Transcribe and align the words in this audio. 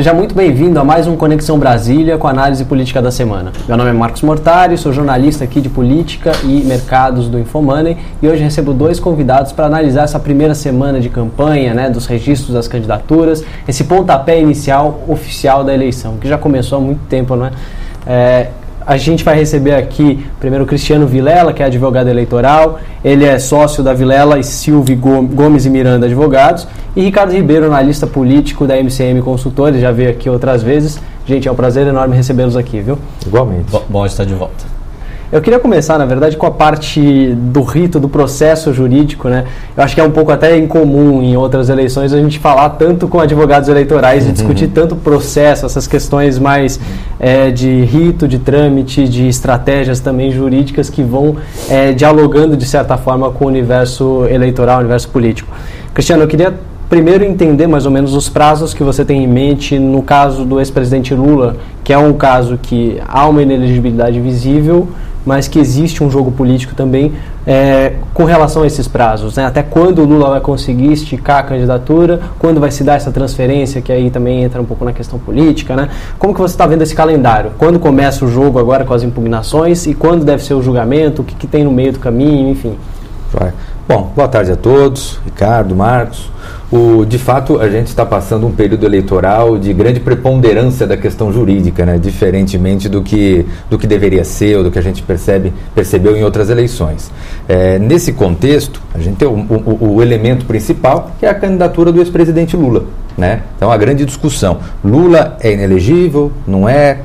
Seja 0.00 0.14
muito 0.14 0.34
bem-vindo 0.34 0.80
a 0.80 0.82
mais 0.82 1.06
um 1.06 1.14
Conexão 1.14 1.58
Brasília 1.58 2.16
com 2.16 2.26
análise 2.26 2.64
política 2.64 3.02
da 3.02 3.10
semana. 3.10 3.52
Meu 3.68 3.76
nome 3.76 3.90
é 3.90 3.92
Marcos 3.92 4.22
Mortari, 4.22 4.78
sou 4.78 4.94
jornalista 4.94 5.44
aqui 5.44 5.60
de 5.60 5.68
política 5.68 6.32
e 6.42 6.64
mercados 6.64 7.28
do 7.28 7.38
Infomoney 7.38 7.98
e 8.22 8.26
hoje 8.26 8.42
recebo 8.42 8.72
dois 8.72 8.98
convidados 8.98 9.52
para 9.52 9.66
analisar 9.66 10.04
essa 10.04 10.18
primeira 10.18 10.54
semana 10.54 11.00
de 11.00 11.10
campanha, 11.10 11.74
né, 11.74 11.90
dos 11.90 12.06
registros 12.06 12.54
das 12.54 12.66
candidaturas, 12.66 13.44
esse 13.68 13.84
pontapé 13.84 14.40
inicial 14.40 15.02
oficial 15.06 15.62
da 15.64 15.74
eleição, 15.74 16.16
que 16.16 16.26
já 16.26 16.38
começou 16.38 16.78
há 16.78 16.80
muito 16.80 17.06
tempo, 17.06 17.36
não 17.36 17.44
é? 17.44 17.50
é 18.06 18.48
a 18.90 18.96
gente 18.96 19.22
vai 19.22 19.36
receber 19.36 19.72
aqui 19.72 20.26
primeiro 20.40 20.64
o 20.64 20.66
Cristiano 20.66 21.06
Vilela, 21.06 21.52
que 21.52 21.62
é 21.62 21.66
advogado 21.66 22.08
eleitoral, 22.08 22.80
ele 23.04 23.24
é 23.24 23.38
sócio 23.38 23.84
da 23.84 23.94
Vilela 23.94 24.36
e 24.36 24.42
Silvio 24.42 24.96
Gomes 24.96 25.64
e 25.64 25.70
Miranda 25.70 26.06
Advogados, 26.06 26.66
e 26.96 27.02
Ricardo 27.02 27.32
Ribeiro, 27.32 27.66
analista 27.66 28.04
político 28.04 28.66
da 28.66 28.76
MCM 28.76 29.22
Consultores, 29.22 29.80
já 29.80 29.92
veio 29.92 30.10
aqui 30.10 30.28
outras 30.28 30.64
vezes. 30.64 30.98
Gente, 31.24 31.46
é 31.46 31.52
um 31.52 31.54
prazer 31.54 31.86
enorme 31.86 32.16
recebê-los 32.16 32.56
aqui, 32.56 32.80
viu? 32.80 32.98
Igualmente. 33.24 33.70
Bom, 33.70 33.84
bom 33.88 34.04
estar 34.04 34.24
de 34.24 34.34
volta. 34.34 34.79
Eu 35.32 35.40
queria 35.40 35.60
começar, 35.60 35.96
na 35.96 36.04
verdade, 36.04 36.36
com 36.36 36.44
a 36.44 36.50
parte 36.50 37.32
do 37.34 37.62
rito, 37.62 38.00
do 38.00 38.08
processo 38.08 38.74
jurídico, 38.74 39.28
né? 39.28 39.44
Eu 39.76 39.84
acho 39.84 39.94
que 39.94 40.00
é 40.00 40.04
um 40.04 40.10
pouco 40.10 40.32
até 40.32 40.58
incomum 40.58 41.22
em 41.22 41.36
outras 41.36 41.68
eleições 41.68 42.12
a 42.12 42.18
gente 42.18 42.40
falar 42.40 42.70
tanto 42.70 43.06
com 43.06 43.20
advogados 43.20 43.68
eleitorais 43.68 44.24
uhum. 44.24 44.30
e 44.30 44.32
discutir 44.32 44.66
tanto 44.68 44.96
processo, 44.96 45.64
essas 45.64 45.86
questões 45.86 46.36
mais 46.36 46.80
é, 47.20 47.52
de 47.52 47.82
rito, 47.82 48.26
de 48.26 48.40
trâmite, 48.40 49.08
de 49.08 49.28
estratégias 49.28 50.00
também 50.00 50.32
jurídicas 50.32 50.90
que 50.90 51.00
vão 51.00 51.36
é, 51.68 51.92
dialogando, 51.92 52.56
de 52.56 52.66
certa 52.66 52.96
forma, 52.96 53.30
com 53.30 53.44
o 53.44 53.48
universo 53.48 54.26
eleitoral, 54.28 54.78
o 54.78 54.80
universo 54.80 55.10
político. 55.10 55.54
Cristiano, 55.94 56.24
eu 56.24 56.28
queria 56.28 56.52
primeiro 56.88 57.22
entender 57.22 57.68
mais 57.68 57.86
ou 57.86 57.92
menos 57.92 58.14
os 58.14 58.28
prazos 58.28 58.74
que 58.74 58.82
você 58.82 59.04
tem 59.04 59.22
em 59.22 59.28
mente 59.28 59.78
no 59.78 60.02
caso 60.02 60.44
do 60.44 60.58
ex-presidente 60.58 61.14
Lula, 61.14 61.54
que 61.84 61.92
é 61.92 61.98
um 61.98 62.12
caso 62.14 62.58
que 62.60 63.00
há 63.06 63.28
uma 63.28 63.42
inelegibilidade 63.42 64.20
visível, 64.20 64.88
mas 65.24 65.48
que 65.48 65.58
existe 65.58 66.02
um 66.02 66.10
jogo 66.10 66.30
político 66.30 66.74
também 66.74 67.12
é, 67.46 67.94
com 68.14 68.24
relação 68.24 68.62
a 68.62 68.66
esses 68.66 68.88
prazos. 68.88 69.36
Né? 69.36 69.44
Até 69.44 69.62
quando 69.62 70.00
o 70.00 70.04
Lula 70.04 70.30
vai 70.30 70.40
conseguir 70.40 70.92
esticar 70.92 71.38
a 71.38 71.42
candidatura, 71.42 72.20
quando 72.38 72.60
vai 72.60 72.70
se 72.70 72.82
dar 72.82 72.94
essa 72.94 73.10
transferência, 73.10 73.80
que 73.80 73.92
aí 73.92 74.10
também 74.10 74.42
entra 74.42 74.60
um 74.60 74.64
pouco 74.64 74.84
na 74.84 74.92
questão 74.92 75.18
política. 75.18 75.76
Né? 75.76 75.88
Como 76.18 76.34
que 76.34 76.40
você 76.40 76.54
está 76.54 76.66
vendo 76.66 76.82
esse 76.82 76.94
calendário? 76.94 77.52
Quando 77.58 77.78
começa 77.78 78.24
o 78.24 78.28
jogo 78.28 78.58
agora 78.58 78.84
com 78.84 78.94
as 78.94 79.02
impugnações 79.02 79.86
e 79.86 79.94
quando 79.94 80.24
deve 80.24 80.42
ser 80.42 80.54
o 80.54 80.62
julgamento, 80.62 81.22
o 81.22 81.24
que, 81.24 81.34
que 81.34 81.46
tem 81.46 81.64
no 81.64 81.72
meio 81.72 81.92
do 81.92 81.98
caminho, 81.98 82.50
enfim. 82.50 82.76
Vai. 83.32 83.52
Bom, 83.86 84.12
boa 84.14 84.28
tarde 84.28 84.52
a 84.52 84.56
todos, 84.56 85.20
Ricardo, 85.24 85.74
Marcos. 85.74 86.30
O, 86.72 87.04
de 87.04 87.18
fato, 87.18 87.58
a 87.58 87.68
gente 87.68 87.88
está 87.88 88.06
passando 88.06 88.46
um 88.46 88.52
período 88.52 88.86
eleitoral 88.86 89.58
de 89.58 89.72
grande 89.72 89.98
preponderância 89.98 90.86
da 90.86 90.96
questão 90.96 91.32
jurídica, 91.32 91.84
né? 91.84 91.98
diferentemente 91.98 92.88
do 92.88 93.02
que, 93.02 93.44
do 93.68 93.76
que 93.76 93.88
deveria 93.88 94.22
ser 94.22 94.56
ou 94.56 94.62
do 94.62 94.70
que 94.70 94.78
a 94.78 94.82
gente 94.82 95.02
percebe, 95.02 95.52
percebeu 95.74 96.16
em 96.16 96.22
outras 96.22 96.48
eleições. 96.48 97.10
É, 97.48 97.76
nesse 97.76 98.12
contexto, 98.12 98.80
a 98.94 98.98
gente 98.98 99.16
tem 99.16 99.26
o, 99.26 99.32
o, 99.32 99.94
o 99.96 100.02
elemento 100.02 100.44
principal, 100.44 101.10
que 101.18 101.26
é 101.26 101.28
a 101.28 101.34
candidatura 101.34 101.90
do 101.90 101.98
ex-presidente 101.98 102.56
Lula. 102.56 102.84
Né? 103.20 103.42
Então, 103.54 103.70
a 103.70 103.76
grande 103.76 104.06
discussão: 104.06 104.60
Lula 104.82 105.36
é 105.40 105.52
inelegível, 105.52 106.32
não 106.46 106.66
é, 106.66 107.00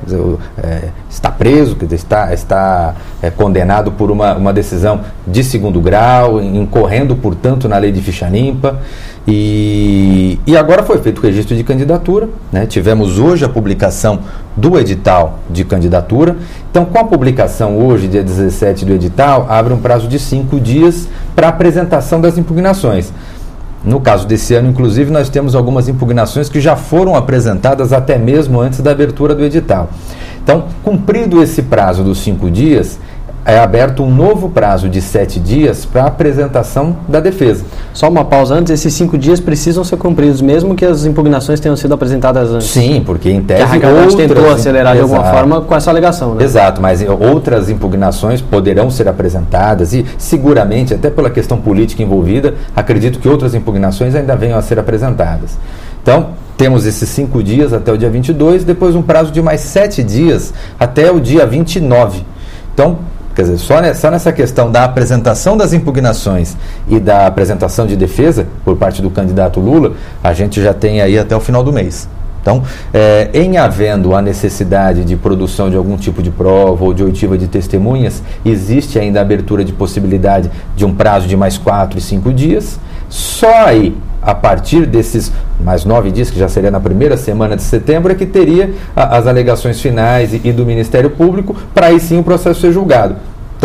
é 0.58 0.90
está 1.10 1.30
preso, 1.30 1.76
está, 1.92 2.34
está 2.34 2.96
é, 3.22 3.30
condenado 3.30 3.92
por 3.92 4.10
uma, 4.10 4.34
uma 4.34 4.54
decisão 4.54 5.02
de 5.28 5.44
segundo 5.44 5.82
grau, 5.82 6.42
incorrendo, 6.42 7.18
portanto, 7.18 7.68
na 7.68 7.78
lei 7.78 7.92
de 7.92 8.02
ficha 8.02 8.30
limpa. 8.30 8.80
E, 9.28 10.40
e 10.48 10.56
agora 10.56 10.84
foi 10.84 11.00
feito 11.00 11.20
o 11.20 11.22
registro 11.22 11.56
de 11.56 11.64
candidatura, 11.64 12.30
né? 12.50 12.66
tivemos 12.66 13.20
hoje 13.20 13.44
a 13.44 13.50
publicação 13.50 14.20
do 14.56 14.80
edital 14.80 15.40
de 15.50 15.66
candidatura. 15.66 16.38
Então, 16.72 16.86
com 16.86 17.00
a 17.00 17.04
publicação 17.04 17.78
hoje, 17.78 18.08
dia 18.08 18.24
17 18.24 18.86
do 18.86 18.94
edital, 18.94 19.48
abre 19.50 19.74
um 19.74 19.80
prazo 19.80 20.08
de 20.08 20.18
cinco 20.20 20.62
dias 20.62 21.10
para 21.36 21.50
apresentação 21.50 22.22
das 22.22 22.38
impugnações. 22.38 23.12
No 23.86 24.02
caso 24.02 24.26
desse 24.26 24.56
ano, 24.56 24.70
inclusive, 24.70 25.12
nós 25.12 25.30
temos 25.30 25.54
algumas 25.54 25.88
impugnações 25.88 26.50
que 26.50 26.60
já 26.60 26.76
foram 26.76 27.16
apresentadas 27.16 27.94
até 27.94 28.18
mesmo 28.18 28.60
antes 28.60 28.80
da 28.80 28.92
abertura 28.92 29.36
do 29.36 29.44
edital. 29.44 29.90
Então, 30.44 30.66
cumprido 30.84 31.42
esse 31.42 31.62
prazo 31.62 32.04
dos 32.04 32.18
cinco 32.20 32.50
dias, 32.50 33.00
é 33.46 33.60
aberto 33.60 34.02
um 34.02 34.14
novo 34.14 34.50
prazo 34.50 34.90
de 34.90 35.00
sete 35.00 35.40
dias 35.40 35.86
para 35.86 36.06
apresentação 36.06 36.98
da 37.08 37.20
defesa. 37.20 37.64
Só 37.94 38.10
uma 38.10 38.26
pausa 38.26 38.56
antes, 38.56 38.74
esses 38.74 38.92
cinco 38.94 39.20
dias 39.20 39.40
precisam 39.40 39.84
ser 39.84 39.98
cumpridos, 39.98 40.42
mesmo 40.42 40.74
que 40.76 40.84
as 40.84 41.06
impugnações 41.06 41.60
tenham 41.60 41.76
sido 41.76 41.94
apresentadas 41.94 42.50
antes. 42.50 42.68
Sim, 42.68 43.04
porque 43.06 43.30
em 43.30 43.42
tese. 43.42 43.80
Que 43.80 43.86
a 43.86 43.90
outras, 43.90 44.16
tentou 44.16 44.50
acelerar 44.50 44.96
exato, 44.96 45.08
de 45.08 45.14
alguma 45.14 45.32
forma 45.32 45.62
com 45.62 45.76
essa 45.76 45.92
alegação. 45.92 46.34
Né? 46.34 46.44
Exato, 46.44 46.82
mas 46.82 47.06
outras 47.08 47.70
impugnações 47.70 48.42
poderão 48.42 48.90
ser 48.90 49.08
apresentadas 49.08 49.94
e 49.94 50.04
seguramente, 50.18 50.96
até 50.96 51.12
pela 51.12 51.30
questão 51.30 51.58
política 51.58 52.02
envolvida, 52.02 52.56
acredito 52.76 53.20
que 53.20 53.30
outras 53.30 53.54
impugnações 53.54 54.16
ainda 54.16 54.36
venham 54.36 54.58
a 54.58 54.62
ser 54.64 54.80
apresentadas. 54.80 55.58
Então, 56.02 56.30
temos 56.58 56.86
esses 56.86 57.10
cinco 57.10 57.44
dias 57.44 57.74
até 57.74 57.92
o 57.92 57.98
dia 57.98 58.10
22, 58.10 58.64
depois 58.64 58.96
um 58.96 59.02
prazo 59.04 59.32
de 59.32 59.42
mais 59.42 59.62
sete 59.62 60.02
dias 60.02 60.54
até 60.80 61.12
o 61.12 61.20
dia 61.20 61.46
29. 61.46 62.24
Então, 62.74 62.98
Quer 63.36 63.42
dizer, 63.42 63.58
só 63.58 63.82
nessa, 63.82 64.10
nessa 64.10 64.32
questão 64.32 64.72
da 64.72 64.86
apresentação 64.86 65.58
das 65.58 65.74
impugnações 65.74 66.56
e 66.88 67.02
da 67.02 67.28
apresentação 67.28 67.86
de 67.86 67.98
defesa 67.98 68.48
por 68.64 68.78
parte 68.78 69.02
do 69.02 69.10
candidato 69.10 69.60
Lula, 69.60 69.94
a 70.24 70.34
gente 70.34 70.62
já 70.62 70.74
tem 70.74 71.02
aí 71.02 71.20
até 71.20 71.36
o 71.36 71.42
final 71.42 71.62
do 71.62 71.74
mês. 71.74 72.08
Então, 72.42 72.64
é, 72.94 73.30
em 73.34 73.58
havendo 73.58 74.16
a 74.16 74.22
necessidade 74.22 75.04
de 75.04 75.18
produção 75.18 75.70
de 75.70 75.76
algum 75.76 75.98
tipo 75.98 76.22
de 76.22 76.30
prova 76.30 76.86
ou 76.86 76.94
de 76.94 77.04
oitiva 77.04 77.38
de 77.38 77.48
testemunhas, 77.48 78.22
existe 78.46 79.00
ainda 79.00 79.20
a 79.20 79.24
abertura 79.24 79.66
de 79.66 79.74
possibilidade 79.74 80.50
de 80.76 80.86
um 80.86 80.94
prazo 80.94 81.28
de 81.28 81.36
mais 81.36 81.58
quatro 81.58 81.98
e 81.98 82.02
cinco 82.02 82.32
dias. 82.32 82.80
Só 83.10 83.66
aí, 83.66 83.98
a 84.26 84.34
partir 84.34 84.86
desses 84.86 85.32
mais 85.60 85.86
nove 85.86 86.12
dias, 86.12 86.30
que 86.30 86.40
já 86.40 86.50
seria 86.50 86.72
na 86.72 86.80
primeira 86.80 87.16
semana 87.16 87.56
de 87.56 87.62
setembro, 87.62 88.12
é 88.12 88.16
que 88.16 88.26
teria 88.26 88.74
a, 88.96 89.18
as 89.18 89.28
alegações 89.28 89.80
finais 89.80 90.34
e, 90.34 90.42
e 90.44 90.52
do 90.52 90.66
Ministério 90.66 91.10
Público 91.10 91.56
para 91.74 91.88
aí 91.88 92.00
sim 92.00 92.20
o 92.20 92.24
processo 92.24 92.62
ser 92.62 92.72
julgado. 92.72 93.16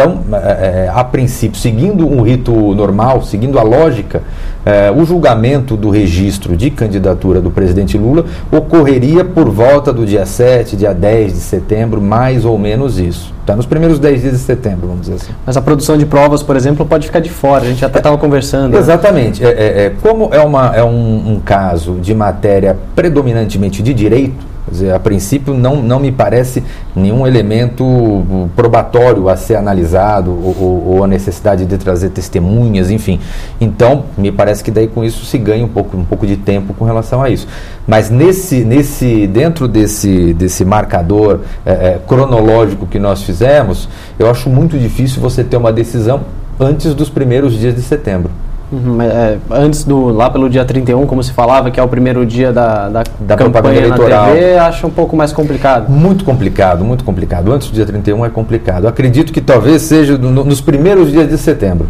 Então, 0.01 0.21
é, 0.33 0.87
é, 0.87 0.93
a 0.93 1.05
princípio, 1.05 1.61
seguindo 1.61 2.07
um 2.07 2.23
rito 2.23 2.53
normal, 2.75 3.23
seguindo 3.23 3.59
a 3.59 3.63
lógica, 3.63 4.23
é, 4.65 4.91
o 4.91 5.05
julgamento 5.05 5.77
do 5.77 5.91
registro 5.91 6.57
de 6.57 6.71
candidatura 6.71 7.41
do 7.41 7.51
presidente 7.51 7.99
Lula 7.99 8.25
ocorreria 8.51 9.25
por 9.25 9.51
volta 9.51 9.93
do 9.93 10.07
dia 10.07 10.25
7, 10.25 10.75
dia 10.77 10.95
10 10.95 11.35
de 11.35 11.39
setembro, 11.41 12.01
mais 12.01 12.47
ou 12.47 12.59
menos 12.59 12.99
isso. 12.99 13.35
Tá 13.45 13.55
nos 13.55 13.67
primeiros 13.67 13.99
10 13.99 14.23
dias 14.23 14.33
de 14.35 14.39
setembro, 14.39 14.87
vamos 14.87 15.03
dizer 15.03 15.15
assim. 15.17 15.33
Mas 15.45 15.57
a 15.57 15.61
produção 15.61 15.99
de 15.99 16.07
provas, 16.07 16.43
por 16.43 16.57
exemplo, 16.57 16.87
pode 16.87 17.07
ficar 17.07 17.21
de 17.21 17.31
fora, 17.31 17.65
a 17.65 17.67
gente 17.67 17.81
já 17.81 17.89
estava 17.89 18.17
conversando. 18.17 18.77
Exatamente. 18.77 19.43
Né? 19.43 19.51
É, 19.51 19.85
é, 19.85 19.93
como 20.03 20.31
é, 20.33 20.41
uma, 20.41 20.75
é 20.75 20.83
um, 20.83 21.35
um 21.35 21.41
caso 21.41 21.95
de 22.01 22.15
matéria 22.15 22.77
predominantemente 22.95 23.83
de 23.83 23.93
direito, 23.93 24.51
Dizer, 24.71 24.95
a 24.95 25.01
princípio, 25.01 25.55
não, 25.55 25.83
não 25.83 25.99
me 25.99 26.13
parece 26.13 26.63
nenhum 26.95 27.27
elemento 27.27 28.49
probatório 28.55 29.29
a 29.29 29.37
ser 29.37 29.57
analisado 29.57 30.31
ou, 30.31 30.57
ou, 30.59 30.87
ou, 30.95 31.05
a 31.05 31.07
necessidade 31.07 31.65
de 31.65 31.77
trazer 31.77 32.11
testemunhas, 32.11 32.91
enfim. 32.91 33.19
Então, 33.61 34.05
me 34.17 34.31
parece 34.31 34.63
que 34.63 34.71
daí 34.71 34.87
com 34.87 35.03
isso 35.03 35.25
se 35.25 35.39
ganha 35.39 35.65
um 35.65 35.69
pouco, 35.69 35.97
um 35.97 36.05
pouco 36.05 36.27
de 36.27 36.37
tempo 36.37 36.73
com 36.75 36.85
relação 36.85 37.23
a 37.23 37.29
isso. 37.29 37.49
Mas 37.87 38.11
nesse, 38.11 38.65
nesse, 38.65 39.27
dentro 39.27 39.67
desse, 39.67 40.33
desse 40.35 40.65
marcador 40.65 41.41
é, 41.67 41.73
é, 41.73 42.01
cronológico 42.07 42.87
que 42.87 42.99
nós 42.99 43.23
fizemos, 43.23 43.89
eu 44.19 44.31
acho 44.31 44.49
muito 44.49 44.79
difícil 44.79 45.21
você 45.21 45.43
ter 45.43 45.57
uma 45.57 45.73
decisão 45.73 46.21
antes 46.59 46.95
dos 46.95 47.09
primeiros 47.09 47.59
dias 47.59 47.75
de 47.75 47.83
setembro. 47.83 48.31
Uhum, 48.73 49.03
é, 49.03 49.37
antes 49.51 49.83
do 49.85 50.09
lá 50.09 50.31
pelo 50.31 50.49
dia 50.49 50.65
31, 50.65 51.05
como 51.07 51.23
se 51.23 51.33
falava, 51.33 51.71
que 51.71 51.81
é 51.81 51.83
o 51.83 51.89
primeiro 51.89 52.25
dia 52.25 52.53
da, 52.53 52.89
da, 52.89 53.03
da 53.19 53.37
campanha 53.37 53.81
eleitoral. 53.81 54.29
na 54.29 54.33
TV, 54.33 54.59
acho 54.59 54.87
um 54.87 54.91
pouco 54.91 55.17
mais 55.17 55.33
complicado. 55.33 55.91
Muito 55.91 56.25
complicado, 56.25 56.85
muito 56.85 57.03
complicado. 57.03 57.53
Antes 57.53 57.69
do 57.69 57.75
dia 57.75 57.85
31 57.85 58.25
é 58.25 58.31
complicado. 58.31 58.87
Acredito 58.87 59.33
que 59.33 59.41
talvez 59.41 59.83
seja 59.83 60.17
no, 60.17 60.45
nos 60.45 60.61
primeiros 60.61 61.11
dias 61.11 61.29
de 61.29 61.37
setembro. 61.37 61.89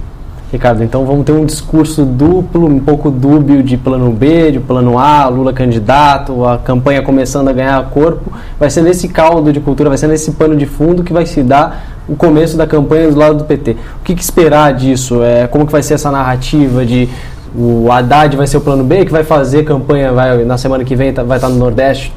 Ricardo, 0.53 0.83
então 0.83 1.07
vamos 1.07 1.25
ter 1.25 1.31
um 1.31 1.45
discurso 1.45 2.05
duplo, 2.05 2.67
um 2.67 2.81
pouco 2.81 3.09
dúbio 3.09 3.63
de 3.63 3.77
plano 3.77 4.11
B, 4.11 4.51
de 4.51 4.59
plano 4.59 4.99
A, 4.99 5.29
Lula 5.29 5.53
candidato, 5.53 6.45
a 6.45 6.59
campanha 6.59 7.03
começando 7.03 7.47
a 7.47 7.53
ganhar 7.53 7.81
corpo. 7.91 8.33
Vai 8.59 8.69
ser 8.69 8.83
nesse 8.83 9.07
caldo 9.07 9.53
de 9.53 9.61
cultura, 9.61 9.89
vai 9.89 9.97
ser 9.97 10.09
nesse 10.09 10.33
pano 10.33 10.57
de 10.57 10.67
fundo 10.67 11.05
que 11.05 11.13
vai 11.13 11.25
se 11.25 11.45
dar 11.45 12.03
o 12.09 12.17
começo 12.17 12.57
da 12.57 12.67
campanha 12.67 13.13
do 13.13 13.17
lado 13.17 13.39
do 13.39 13.45
PT. 13.45 13.77
O 14.01 14.03
que, 14.03 14.13
que 14.13 14.23
esperar 14.23 14.75
disso? 14.75 15.23
É, 15.23 15.47
como 15.47 15.65
que 15.65 15.71
vai 15.71 15.85
ser 15.85 15.95
essa 15.95 16.11
narrativa 16.11 16.85
de 16.85 17.09
o 17.55 17.91
Haddad 17.91 18.37
vai 18.37 18.47
ser 18.49 18.57
o 18.57 18.61
plano 18.61 18.83
B, 18.83 19.05
que 19.05 19.13
vai 19.13 19.23
fazer 19.23 19.65
campanha, 19.65 20.13
vai, 20.13 20.45
na 20.45 20.59
semana 20.59 20.85
que 20.85 20.97
vem 20.97 21.13
tá, 21.13 21.23
vai 21.23 21.39
estar 21.39 21.49
no 21.49 21.57
Nordeste 21.57 22.13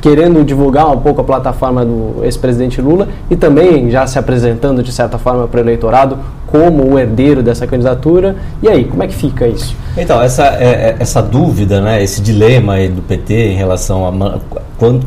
querendo 0.00 0.44
divulgar 0.44 0.90
um 0.90 0.98
pouco 0.98 1.20
a 1.20 1.24
plataforma 1.24 1.84
do 1.84 2.24
ex-presidente 2.24 2.80
Lula 2.80 3.08
e 3.30 3.36
também 3.36 3.90
já 3.90 4.06
se 4.06 4.18
apresentando 4.18 4.82
de 4.82 4.92
certa 4.92 5.18
forma 5.18 5.46
para 5.46 5.58
o 5.58 5.60
eleitorado 5.62 6.18
como 6.56 6.94
o 6.94 6.98
herdeiro 6.98 7.42
dessa 7.42 7.66
candidatura. 7.66 8.34
E 8.62 8.68
aí, 8.68 8.84
como 8.84 9.02
é 9.02 9.06
que 9.06 9.14
fica 9.14 9.46
isso? 9.46 9.76
Então, 9.96 10.22
essa, 10.22 10.46
é, 10.58 10.64
é 10.64 10.96
essa 10.98 11.20
dúvida, 11.20 11.82
né, 11.82 12.02
esse 12.02 12.22
dilema 12.22 12.76
do 12.88 13.02
PT 13.02 13.52
em 13.52 13.56
relação 13.56 14.06
a 14.06 14.38
quanto 14.78 15.06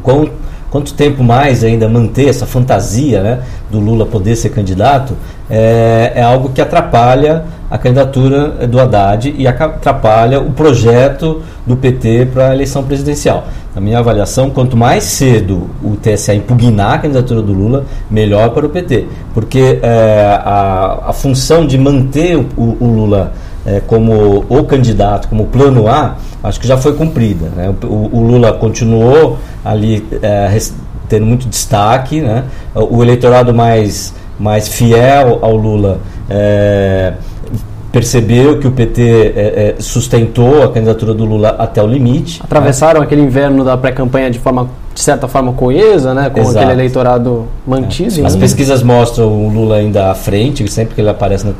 quanto 0.70 0.94
tempo 0.94 1.24
mais 1.24 1.64
ainda 1.64 1.88
manter 1.88 2.30
essa 2.30 2.46
fantasia 2.46 3.22
né, 3.22 3.40
do 3.70 3.80
Lula 3.80 4.06
poder 4.06 4.36
ser 4.36 4.50
candidato, 4.50 5.16
é, 5.50 6.14
é 6.16 6.22
algo 6.22 6.50
que 6.50 6.62
atrapalha 6.62 7.46
a 7.70 7.78
candidatura 7.78 8.68
do 8.68 8.80
Haddad 8.80 9.34
e 9.38 9.48
atrapalha 9.48 10.40
o 10.40 10.52
projeto 10.52 11.42
do 11.66 11.76
PT 11.76 12.28
para 12.34 12.50
a 12.50 12.54
eleição 12.54 12.84
presidencial. 12.84 13.48
Na 13.74 13.82
minha 13.82 14.00
avaliação, 14.00 14.50
quanto 14.50 14.76
mais 14.76 15.04
cedo 15.04 15.70
o 15.84 15.96
TSE 15.96 16.34
impugnar 16.34 16.96
a 16.96 16.98
candidatura 16.98 17.42
do 17.42 17.54
Lula, 17.54 17.86
melhor 18.10 18.50
para 18.50 18.66
o 18.66 18.70
PT. 18.70 19.06
Porque 19.34 19.80
é, 19.82 20.40
a, 20.44 21.10
a 21.10 21.14
função 21.14 21.66
de 21.66 21.78
manter 21.78 22.36
o, 22.36 22.48
o 22.58 22.86
Lula 22.86 23.34
é, 23.66 23.82
como 23.86 24.46
o 24.50 24.64
candidato, 24.64 25.28
como 25.28 25.46
plano 25.48 25.88
A, 25.88 26.16
acho 26.44 26.60
que 26.60 26.68
já 26.68 26.78
foi 26.78 26.94
cumprida. 26.94 27.50
Né? 27.56 27.74
O, 27.84 28.18
o, 28.18 28.24
Lula 28.24 28.54
continuou 28.54 29.38
ali 29.64 30.06
é, 30.22 30.58
tendo 31.08 31.26
muito 31.26 31.48
destaque, 31.48 32.22
né? 32.22 32.46
o 32.74 33.04
eleitorado 33.04 33.54
mais, 33.54 34.14
mais 34.40 34.68
fiel 34.68 35.40
ao 35.42 35.56
Lula 35.56 36.00
é, 36.30 37.14
percebeu 37.92 38.60
que 38.60 38.68
o 38.68 38.72
PT 38.72 39.02
é, 39.02 39.42
é, 39.42 39.76
sustentou 39.80 40.64
a 40.64 40.72
candidatura 40.72 41.14
do 41.14 41.26
Lula 41.26 41.50
até 41.58 41.82
o 41.82 41.88
limite. 41.88 42.40
Atravessaram 42.44 43.00
né? 43.00 43.06
aquele 43.06 43.22
inverno 43.22 43.64
da 43.64 43.76
pré-campanha 43.76 44.30
de 44.30 44.40
forma 44.40 44.70
de 45.00 45.06
certa 45.06 45.30
forma 45.30 45.54
coesa, 45.54 46.14
né, 46.14 46.30
com 46.30 46.42
Exato. 46.42 46.58
aquele 46.58 46.74
eleitorado 46.74 47.48
mantido. 47.66 48.20
É. 48.20 48.26
As 48.26 48.36
pesquisas 48.36 48.84
mostram 48.84 49.28
o 49.28 49.48
Lula 49.48 49.78
ainda 49.78 50.12
à 50.12 50.14
frente, 50.14 50.70
sempre 50.70 50.94
que 50.94 51.00
ele 51.00 51.10
aparece 51.10 51.48
na, 51.48 51.54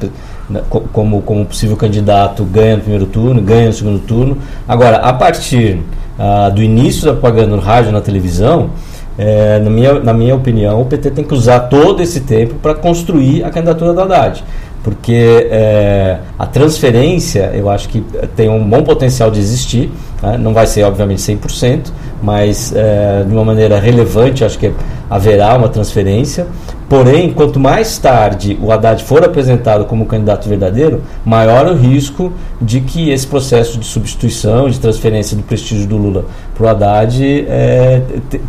na, 0.50 0.60
como, 0.60 1.22
como 1.22 1.46
possível 1.46 1.78
candidato, 1.78 2.44
ganha 2.44 2.76
no 2.76 2.82
primeiro 2.82 3.06
turno, 3.06 3.42
ganha 3.42 3.68
no 3.68 3.74
segundo 3.74 4.00
turno. 4.00 4.38
Agora, 4.68 4.98
a 4.98 5.14
partir 5.14 5.80
ah, 6.20 6.50
do 6.50 6.62
início 6.62 7.06
da 7.06 7.14
propaganda 7.14 7.56
no 7.56 7.62
rádio 7.62 7.94
na 7.94 8.02
televisão, 8.02 8.72
é, 9.18 9.58
na, 9.60 9.70
minha, 9.70 9.94
na 10.02 10.14
minha 10.14 10.36
opinião, 10.36 10.82
o 10.82 10.86
PT 10.86 11.12
tem 11.12 11.24
que 11.24 11.34
usar 11.34 11.62
todo 11.62 12.04
esse 12.04 12.20
tempo 12.20 12.56
para 12.56 12.76
construir 12.76 13.46
a 13.46 13.50
candidatura 13.50 13.94
da 13.94 14.04
Haddad 14.04 14.44
porque 14.84 15.48
é, 15.52 16.20
a 16.38 16.46
transferência 16.46 17.52
eu 17.54 17.70
acho 17.70 17.90
que 17.90 18.04
tem 18.36 18.50
um 18.50 18.64
bom 18.64 18.82
potencial 18.82 19.30
de 19.30 19.40
existir, 19.40 19.92
né? 20.22 20.38
não 20.38 20.54
vai 20.54 20.66
ser 20.68 20.84
obviamente 20.84 21.22
100%, 21.22 21.88
mas 22.22 22.74
é, 22.76 23.24
de 23.24 23.34
uma 23.34 23.46
maneira 23.46 23.80
relevante 23.80 24.44
acho 24.44 24.58
que 24.58 24.72
haverá 25.10 25.56
uma 25.58 25.70
transferência. 25.70 26.48
Porém, 26.88 27.32
quanto 27.32 27.60
mais 27.60 28.00
tarde 28.00 28.58
o 28.60 28.72
Haddad 28.72 29.04
for 29.04 29.24
apresentado 29.24 29.86
como 29.86 30.08
candidato 30.08 30.50
verdadeiro, 30.50 31.04
maior 31.24 31.68
o 31.68 31.76
risco 31.76 32.34
de 32.60 32.82
que 32.82 33.12
esse 33.12 33.28
processo 33.28 33.78
de 33.78 33.86
substituição, 33.86 34.68
de 34.68 34.80
transferência 34.80 35.38
do 35.38 35.44
prestígio 35.44 35.88
do 35.88 35.98
Lula 35.98 36.26
para 36.56 36.66
o 36.66 36.68
Haddad 36.68 37.46
é, 37.48 38.02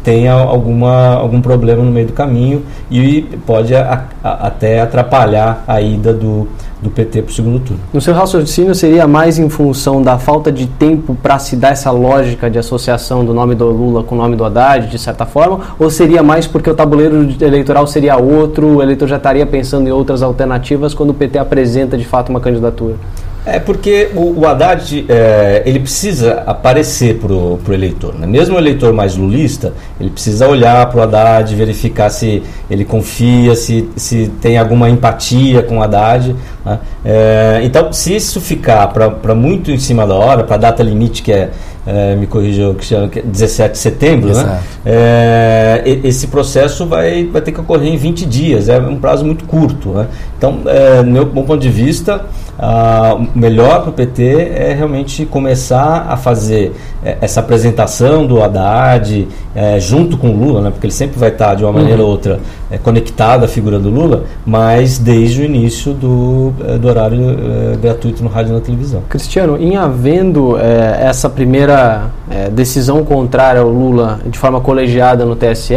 tenha 0.03 0.33
alguma, 0.33 1.17
algum 1.17 1.43
problema 1.43 1.83
no 1.83 1.91
meio 1.91 2.07
do 2.07 2.13
caminho 2.15 2.65
e 2.91 3.23
pode 3.47 3.75
a, 3.75 4.07
a, 4.25 4.47
até 4.47 4.81
atrapalhar 4.81 5.63
a 5.69 5.83
ida 5.83 6.15
do, 6.15 6.49
do 6.83 6.91
PT 6.91 7.23
para 7.23 7.31
o 7.31 7.35
segundo 7.35 7.61
turno. 7.61 7.83
No 7.93 8.01
seu 8.01 8.15
raciocínio, 8.15 8.75
seria 8.75 9.07
mais 9.07 9.39
em 9.39 9.49
função 9.49 10.03
da 10.03 10.19
falta 10.19 10.51
de 10.51 10.67
tempo 10.67 11.15
para 11.15 11.39
se 11.39 11.57
dar 11.57 11.73
essa 11.73 11.91
lógica 11.91 12.51
de 12.51 12.59
associação 12.59 13.25
do 13.25 13.35
nome 13.35 13.55
do 13.55 13.67
Lula 13.67 14.03
com 14.03 14.15
o 14.15 14.19
nome 14.19 14.37
do 14.37 14.45
Haddad, 14.45 14.87
de 14.89 14.99
certa 14.99 15.27
forma, 15.27 15.61
ou 15.79 15.91
seria 15.91 16.23
mais 16.23 16.47
porque 16.47 16.71
o 16.71 16.75
tabuleiro 16.75 17.29
eleitoral 17.41 17.87
seria 17.87 18.17
outro, 18.17 18.77
o 18.77 18.83
eleitor 18.83 19.09
já 19.09 19.17
estaria 19.17 19.47
pensando 19.47 19.89
em 19.89 19.93
outras 19.93 20.23
alternativas 20.23 20.95
quando 20.95 21.11
o 21.11 21.15
PT 21.15 21.39
apresenta 21.39 21.99
de 21.99 22.05
fato 22.05 22.31
uma 22.31 22.41
candidatura? 22.41 22.97
É 23.45 23.59
porque 23.59 24.11
o, 24.15 24.41
o 24.41 24.47
Haddad 24.47 25.07
é, 25.09 25.63
ele 25.65 25.81
precisa 25.81 26.43
aparecer 26.47 27.17
para 27.17 27.33
o 27.33 27.59
eleitor. 27.73 28.15
Né? 28.15 28.27
Mesmo 28.27 28.57
o 28.57 28.59
eleitor 28.59 28.93
mais 28.93 29.17
lulista, 29.17 29.73
ele 29.99 30.11
precisa 30.11 30.47
olhar 30.47 30.87
para 30.91 30.99
o 30.99 31.03
Haddad, 31.03 31.55
verificar 31.55 32.11
se 32.11 32.43
ele 32.71 32.85
confia, 32.85 33.55
se, 33.55 33.89
se 33.97 34.31
tem 34.43 34.59
alguma 34.59 34.91
empatia 34.91 35.63
com 35.63 35.79
o 35.79 35.83
Haddad. 35.83 36.37
Né? 36.71 36.79
É, 37.05 37.61
então, 37.65 37.93
se 37.93 38.15
isso 38.15 38.41
ficar 38.41 38.87
para 38.89 39.35
muito 39.35 39.71
em 39.71 39.79
cima 39.79 40.07
da 40.07 40.15
hora, 40.15 40.45
para 40.45 40.55
a 40.55 40.59
data 40.59 40.83
limite 40.83 41.23
que 41.23 41.33
é, 41.33 41.51
é 41.87 42.15
me 42.15 42.27
corrija, 42.27 42.75
que 43.11 43.19
é 43.19 43.23
17 43.23 43.73
de 43.73 43.79
setembro, 43.79 44.33
né? 44.35 44.61
É, 44.85 45.83
esse 46.05 46.29
processo 46.29 46.87
vai, 46.87 47.25
vai 47.25 47.43
ter 47.43 47.53
que 47.53 47.61
ocorrer 47.61 47.93
em 47.93 47.97
20 47.97 48.27
dias, 48.27 48.69
é 48.69 48.79
um 48.79 48.97
prazo 48.97 49.25
muito 49.25 49.45
curto. 49.45 49.91
Né? 49.91 50.07
Então, 50.39 50.61
é, 50.67 51.03
meu 51.03 51.27
bom 51.27 51.43
ponto 51.43 51.61
de 51.61 51.71
vista, 51.71 52.27
ah, 52.59 53.17
o 53.17 53.39
melhor 53.39 53.81
para 53.81 53.91
o 53.91 53.93
PT 53.93 54.53
é 54.55 54.75
realmente 54.75 55.25
começar 55.25 56.07
a 56.09 56.17
fazer 56.17 56.75
é, 57.03 57.17
essa 57.23 57.41
apresentação 57.41 58.27
do 58.27 58.43
Haddad 58.43 59.27
é, 59.55 59.81
junto 59.81 60.19
com 60.19 60.29
o 60.29 60.37
Lula, 60.37 60.61
né, 60.61 60.71
porque 60.71 60.87
ele 60.87 60.93
sempre 60.93 61.19
vai 61.19 61.31
estar 61.31 61.55
de 61.55 61.65
uma 61.65 61.73
maneira 61.73 62.03
uhum. 62.03 62.07
ou 62.07 62.13
outra 62.13 62.39
é, 62.71 62.79
conectado 62.79 63.45
à 63.45 63.49
figura 63.49 63.79
do 63.79 63.91
Lula, 63.91 64.25
mas 64.47 64.99
desde 64.99 65.43
o 65.43 65.45
início 65.45 65.93
do, 65.93 66.53
é, 66.65 66.79
do 66.79 66.89
horário 66.89 67.21
é, 67.21 67.77
gratuito 67.77 68.23
no 68.23 68.29
rádio 68.29 68.53
e 68.53 68.55
na 68.55 68.61
televisão. 68.61 69.03
Cristiano, 69.09 69.57
em 69.59 69.77
havendo 69.77 70.59
é, 70.59 70.99
essa 71.03 71.29
primeira 71.29 72.11
decisão 72.53 73.05
contrária 73.05 73.61
ao 73.61 73.69
Lula 73.69 74.21
de 74.25 74.39
forma 74.39 74.61
colegiada 74.61 75.25
no 75.25 75.35
TSE, 75.35 75.75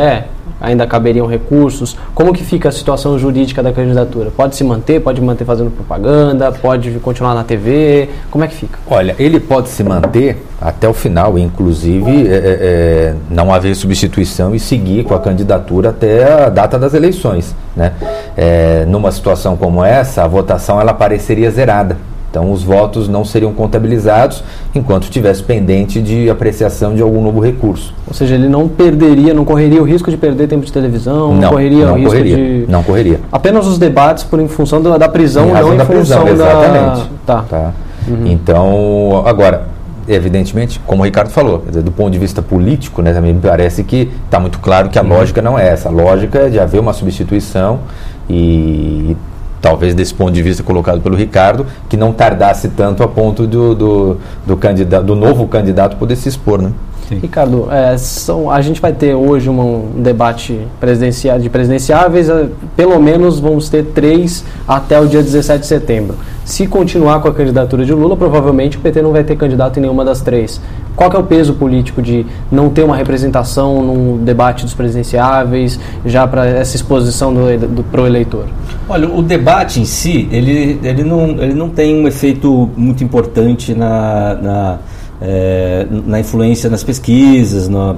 ainda 0.64 0.88
caberiam 0.88 1.28
recursos? 1.28 1.98
Como 2.16 2.34
que 2.34 2.42
fica 2.42 2.70
a 2.70 2.72
situação 2.72 3.20
jurídica 3.20 3.62
da 3.62 3.74
candidatura? 3.74 4.32
Pode 4.32 4.56
se 4.56 4.64
manter? 4.64 5.02
Pode 5.02 5.22
manter 5.22 5.44
fazendo 5.44 5.70
propaganda? 5.70 6.54
Pode 6.54 6.90
continuar 7.00 7.36
na 7.36 7.44
TV? 7.44 8.10
Como 8.32 8.46
é 8.46 8.48
que 8.48 8.56
fica? 8.56 8.80
Olha, 8.90 9.14
ele 9.20 9.42
pode 9.42 9.68
se 9.68 9.84
manter 9.84 10.42
até 10.62 10.88
o 10.88 10.94
final, 10.94 11.38
inclusive 11.38 12.28
é, 12.28 12.32
é, 12.32 12.40
é, 12.40 13.16
não 13.30 13.54
haver 13.54 13.76
substituição 13.76 14.56
e 14.56 14.60
seguir 14.60 15.04
com 15.04 15.14
a 15.14 15.20
candidatura 15.20 15.90
até 15.90 16.46
a 16.46 16.50
data 16.50 16.80
das 16.80 16.94
eleições. 16.94 17.54
Né? 17.76 17.92
É, 18.38 18.86
numa 18.88 19.12
situação 19.12 19.58
como 19.58 19.84
essa, 19.84 20.24
a 20.24 20.28
votação 20.28 20.80
ela 20.80 20.94
pareceria 20.94 21.52
zerada. 21.52 21.98
Então, 22.34 22.52
os 22.52 22.64
votos 22.64 23.08
não 23.08 23.24
seriam 23.24 23.54
contabilizados 23.54 24.44
enquanto 24.74 25.08
tivesse 25.08 25.44
pendente 25.44 26.02
de 26.02 26.32
apreciação 26.32 26.96
de 26.96 27.02
algum 27.04 27.22
novo 27.22 27.40
recurso. 27.40 27.94
Ou 28.08 28.14
seja, 28.16 28.34
ele 28.34 28.50
não 28.50 28.68
perderia, 28.68 29.36
não 29.36 29.46
correria 29.46 29.80
o 29.80 29.86
risco 29.86 30.10
de 30.10 30.18
perder 30.18 30.48
tempo 30.48 30.66
de 30.66 30.74
televisão, 30.74 31.32
não, 31.32 31.42
não 31.42 31.50
correria 31.52 31.86
não 31.86 31.94
o 31.94 31.96
risco 31.98 32.10
correria, 32.10 32.36
de. 32.36 32.66
Não 32.68 32.82
correria. 32.82 33.20
Apenas 33.32 33.68
os 33.68 33.78
debates 33.78 34.24
por 34.24 34.40
em 34.40 34.48
função 34.48 34.82
da, 34.82 34.98
da 34.98 35.08
prisão, 35.08 35.50
em 35.50 35.54
não 35.54 35.74
em 35.76 35.78
da 35.78 35.86
função 35.86 36.24
prisão, 36.24 36.48
da. 36.48 36.64
Exatamente. 36.66 37.10
Tá. 37.24 37.46
tá. 37.48 37.72
Uhum. 38.08 38.26
Então, 38.26 39.24
agora, 39.28 39.68
evidentemente, 40.08 40.82
como 40.88 41.04
o 41.04 41.06
Ricardo 41.06 41.30
falou, 41.30 41.60
do 41.60 41.92
ponto 41.92 42.10
de 42.10 42.18
vista 42.18 42.42
político, 42.42 43.04
né, 43.04 43.14
também 43.14 43.32
me 43.32 43.42
parece 43.42 43.84
que 43.84 44.10
está 44.26 44.40
muito 44.40 44.58
claro 44.58 44.90
que 44.90 44.98
a 44.98 45.04
uhum. 45.04 45.10
lógica 45.10 45.40
não 45.40 45.60
é 45.60 45.68
essa. 45.68 45.88
A 45.88 45.92
lógica 45.92 46.40
é 46.40 46.50
de 46.50 46.60
haver 46.60 46.80
uma 46.80 46.94
substituição 46.94 47.82
e 48.28 49.16
talvez 49.64 49.96
desse 49.96 50.14
ponto 50.14 50.34
de 50.34 50.42
vista 50.44 50.62
colocado 50.62 51.00
pelo 51.00 51.16
Ricardo, 51.16 51.66
que 51.88 51.96
não 51.96 52.12
tardasse 52.12 52.68
tanto 52.68 53.02
a 53.02 53.08
ponto 53.08 53.48
do, 53.48 53.74
do, 53.74 54.18
do, 54.46 54.58
candidato, 54.58 55.06
do 55.06 55.16
novo 55.16 55.48
candidato 55.48 55.96
poder 55.96 56.18
se 56.18 56.28
expor. 56.28 56.62
Né? 56.62 56.74
Sim. 57.08 57.20
Ricardo, 57.20 57.70
é, 57.72 57.98
são, 57.98 58.52
a 58.52 58.62
gente 58.62 58.82
vai 58.82 58.92
ter 58.92 59.14
hoje 59.14 59.50
um, 59.50 59.90
debate 60.00 60.68
presidencial, 60.82 61.40
de 61.40 61.50
presidenciáveis, 61.50 62.30
é, 62.30 62.50
pelo 62.76 63.00
menos 63.00 63.40
vamos 63.40 63.70
ter 63.70 63.86
três 63.86 64.44
até 64.68 65.00
o 65.00 65.08
dia 65.08 65.24
17 65.24 65.62
de 65.62 65.68
setembro. 65.68 66.18
Se 66.44 66.68
continuar 66.68 67.22
com 67.22 67.30
a 67.30 67.34
candidatura 67.34 67.86
de 67.86 67.94
Lula, 67.94 68.18
provavelmente 68.18 68.76
o 68.78 68.82
PT 68.82 69.02
não 69.02 69.14
vai 69.14 69.24
ter 69.24 69.38
candidato 69.38 69.78
em 69.78 69.84
nenhuma 69.84 70.04
das 70.04 70.20
três. 70.20 70.60
Qual 70.96 71.12
é 71.12 71.18
o 71.18 71.24
peso 71.24 71.54
político 71.54 72.02
de 72.02 72.26
não 72.52 72.70
ter 72.70 72.84
uma 72.84 72.96
representação 72.96 73.82
no 73.82 74.18
debate 74.20 74.64
dos 74.64 74.74
presidenciáveis, 74.74 75.80
já 76.06 76.28
para 76.28 76.46
essa 76.46 76.76
exposição 76.76 77.34
do, 77.34 77.58
do, 77.68 77.84
pro 77.84 78.06
eleitor? 78.06 78.46
Olha, 78.88 79.10
o 79.10 79.22
debate 79.22 79.80
em 79.80 79.86
si, 79.86 80.28
ele, 80.32 80.80
ele, 80.84 81.04
não, 81.04 81.30
ele 81.42 81.54
não 81.54 81.70
tem 81.70 81.96
um 81.96 82.08
efeito 82.08 82.70
muito 82.78 83.04
importante 83.04 83.74
na, 83.74 84.36
na, 84.36 84.78
é, 85.22 85.88
na 85.90 86.20
influência 86.20 86.70
nas 86.70 86.84
pesquisas, 86.84 87.68
na, 87.68 87.96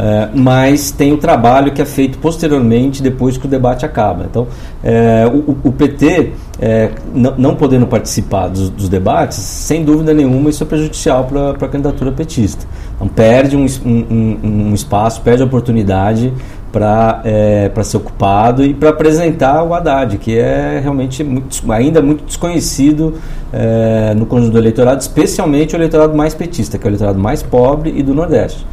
é, 0.00 0.28
mas 0.32 0.92
tem 0.92 1.12
o 1.12 1.16
trabalho 1.16 1.72
que 1.72 1.82
é 1.82 1.84
feito 1.84 2.18
posteriormente, 2.18 3.02
depois 3.02 3.36
que 3.36 3.46
o 3.46 3.48
debate 3.48 3.84
acaba. 3.84 4.26
Então, 4.30 4.46
é, 4.82 5.26
o, 5.26 5.56
o, 5.64 5.72
PT, 5.72 6.34
é, 6.60 6.90
não 7.12 7.56
podendo 7.56 7.84
participar 7.84 8.46
dos, 8.46 8.70
dos, 8.70 8.88
debates, 8.88 9.38
sem 9.38 9.84
dúvida 9.84 10.14
nenhuma, 10.14 10.50
isso 10.50 10.62
é 10.62 10.66
prejudicial 10.66 11.24
para 11.24 11.50
a 11.50 11.68
candidatura 11.68 12.12
petista. 12.12 12.64
Então, 12.94 13.08
perde 13.08 13.56
um, 13.56 13.66
um, 13.84 14.38
um 14.70 14.74
espaço, 14.74 15.20
perde 15.20 15.42
a 15.42 15.46
oportunidade 15.46 16.32
para 16.70 17.22
é, 17.24 17.68
ser 17.82 17.96
ocupado 17.96 18.64
e 18.64 18.72
para 18.74 18.90
apresentar 18.90 19.64
o 19.64 19.74
Haddad, 19.74 20.16
que 20.18 20.38
é 20.38 20.78
realmente 20.80 21.24
muito, 21.24 21.72
ainda 21.72 22.00
muito 22.00 22.24
desconhecido 22.24 23.14
é, 23.52 24.14
no 24.14 24.26
conjunto 24.26 24.52
do 24.52 24.58
eleitorado, 24.58 25.00
especialmente 25.00 25.74
o 25.74 25.76
eleitorado 25.76 26.16
mais 26.16 26.34
petista, 26.34 26.78
que 26.78 26.84
é 26.84 26.86
o 26.86 26.90
eleitorado 26.90 27.18
mais 27.18 27.42
pobre 27.42 27.92
e 27.96 28.02
do 28.02 28.14
Nordeste. 28.14 28.64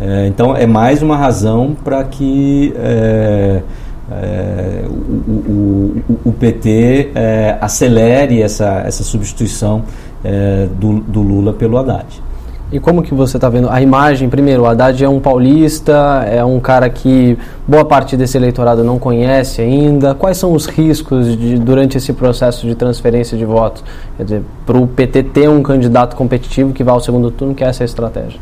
É, 0.00 0.26
então 0.26 0.54
é 0.54 0.66
mais 0.66 1.02
uma 1.02 1.16
razão 1.16 1.74
para 1.82 2.04
que 2.04 2.74
é, 2.76 3.62
é, 4.10 4.84
o, 4.88 5.32
o, 5.50 6.02
o, 6.26 6.32
PT 6.32 7.12
é, 7.14 7.56
acelere 7.60 8.42
essa, 8.42 8.82
essa 8.86 9.02
substituição 9.02 9.82
é, 10.22 10.68
do, 10.78 11.00
do, 11.00 11.22
Lula 11.22 11.52
pelo 11.54 11.78
Haddad. 11.78 12.22
E 12.70 12.78
como 12.78 13.02
que 13.02 13.14
você 13.14 13.36
está 13.36 13.48
vendo 13.48 13.70
a 13.70 13.80
imagem? 13.80 14.28
Primeiro, 14.28 14.62
o 14.62 14.66
Haddad 14.66 15.02
é 15.02 15.08
um 15.08 15.20
paulista, 15.20 16.26
é 16.28 16.44
um 16.44 16.58
cara 16.60 16.90
que 16.90 17.38
boa 17.66 17.84
parte 17.84 18.16
desse 18.16 18.36
eleitorado 18.36 18.84
não 18.84 18.98
conhece 18.98 19.62
ainda. 19.62 20.14
Quais 20.14 20.36
são 20.36 20.52
os 20.52 20.66
riscos 20.66 21.38
de, 21.38 21.58
durante 21.58 21.96
esse 21.96 22.12
processo 22.12 22.66
de 22.66 22.74
transferência 22.74 23.38
de 23.38 23.44
votos? 23.44 23.84
Quer 24.16 24.24
dizer, 24.24 24.42
para 24.66 24.76
o 24.76 24.86
PT 24.86 25.22
ter 25.22 25.48
um 25.48 25.62
candidato 25.62 26.16
competitivo 26.16 26.72
que 26.72 26.84
vá 26.84 26.92
ao 26.92 27.00
segundo 27.00 27.30
turno, 27.30 27.54
que 27.54 27.64
é 27.64 27.68
essa 27.68 27.84
a 27.84 27.86
estratégia? 27.86 28.40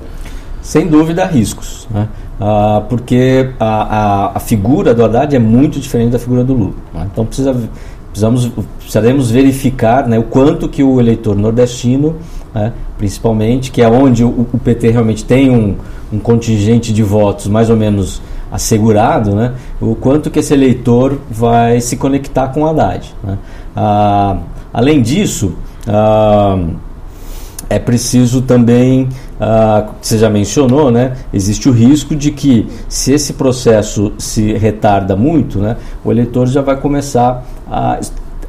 Sem 0.65 0.89
dúvida, 0.89 1.27
riscos. 1.27 1.87
Né? 1.91 2.09
Ah, 2.41 2.83
porque 2.89 3.51
a, 3.61 3.67
a, 3.67 4.37
a, 4.37 4.41
figura 4.41 4.95
do 4.95 5.05
Haddad 5.05 5.37
é 5.37 5.39
muito 5.39 5.79
diferente 5.79 6.13
da 6.13 6.19
figura 6.19 6.43
do 6.43 6.55
Lula. 6.55 6.75
Né? 6.93 7.07
Então 7.13 7.27
precisa, 7.27 7.55
precisamos, 8.09 8.51
precisaremos 8.79 9.31
verificar 9.31 10.09
né, 10.09 10.19
o 10.19 10.23
quanto 10.23 10.67
que 10.67 10.83
o 10.83 10.99
eleitor 10.99 11.37
nordestino, 11.37 12.17
né, 12.55 12.73
principalmente, 12.97 13.71
que 13.71 13.83
é 13.83 13.89
onde 13.89 14.25
o, 14.25 14.49
o 14.53 14.59
PT 14.59 14.91
realmente 14.91 15.23
tem 15.23 15.51
um, 15.51 15.77
um, 16.11 16.19
contingente 16.19 16.95
de 16.95 17.03
votos 17.03 17.47
mais 17.47 17.69
ou 17.69 17.77
menos 17.77 18.23
assegurado, 18.51 19.35
né, 19.35 19.53
o 19.83 19.95
quanto 19.95 20.31
que 20.31 20.39
esse 20.39 20.55
eleitor 20.55 21.19
vai 21.31 21.79
se 21.83 21.99
conectar 21.99 22.49
com 22.49 22.63
o 22.63 22.67
Haddad. 22.67 23.15
Né? 23.23 23.37
Ah, 23.77 24.39
além 24.73 25.03
disso, 25.03 25.53
ah, 25.87 26.59
é 27.69 27.79
preciso 27.79 28.43
também, 28.43 29.09
ah, 29.41 29.89
você 30.01 30.19
já 30.19 30.31
mencionou, 30.31 30.91
né, 30.91 31.17
existe 31.33 31.69
o 31.69 31.73
risco 31.73 32.15
de 32.15 32.31
que 32.31 32.67
se 32.89 33.13
esse 33.13 33.35
processo 33.35 34.13
se 34.19 34.53
retarda 34.55 35.17
muito, 35.17 35.59
né, 35.59 35.77
o 36.05 36.11
eleitor 36.11 36.47
já 36.47 36.63
vai 36.63 36.77
começar 36.81 37.45
a, 37.71 38.01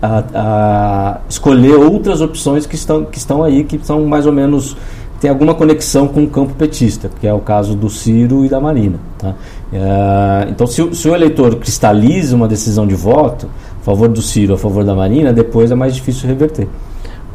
a, 0.01 0.24
a, 0.34 1.17
escolher 1.29 1.75
outras 1.75 2.22
opções 2.22 2.65
que 2.65 2.75
estão, 2.75 3.05
que 3.05 3.17
estão 3.17 3.43
aí, 3.43 3.63
que 3.63 3.79
são 3.84 4.05
mais 4.05 4.25
ou 4.25 4.34
menos 4.34 4.75
tem 5.19 5.29
alguma 5.29 5.55
conexão 5.55 6.07
com 6.07 6.24
o 6.24 6.27
campo 6.27 6.53
petista, 6.53 7.10
que 7.19 7.25
é 7.25 7.34
o 7.34 7.39
caso 7.39 7.75
do 7.75 7.89
Ciro 7.89 8.45
e 8.45 8.50
da 8.50 8.60
Marina. 8.60 9.00
Tá? 9.17 9.34
É, 9.74 10.48
então, 10.50 10.67
se, 10.67 10.93
se, 10.93 11.10
o 11.10 11.15
eleitor 11.15 11.55
cristaliza 11.55 12.36
uma 12.36 12.48
decisão 12.48 12.86
de 12.86 12.95
voto 12.95 13.48
a 13.79 13.84
favor 13.84 14.10
do 14.10 14.22
Ciro, 14.22 14.53
a 14.53 14.57
favor 14.57 14.84
da 14.84 14.93
Marina, 14.93 15.31
depois 15.31 15.72
é 15.72 15.75
mais 15.75 15.95
difícil 15.95 16.27
reverter. 16.27 16.67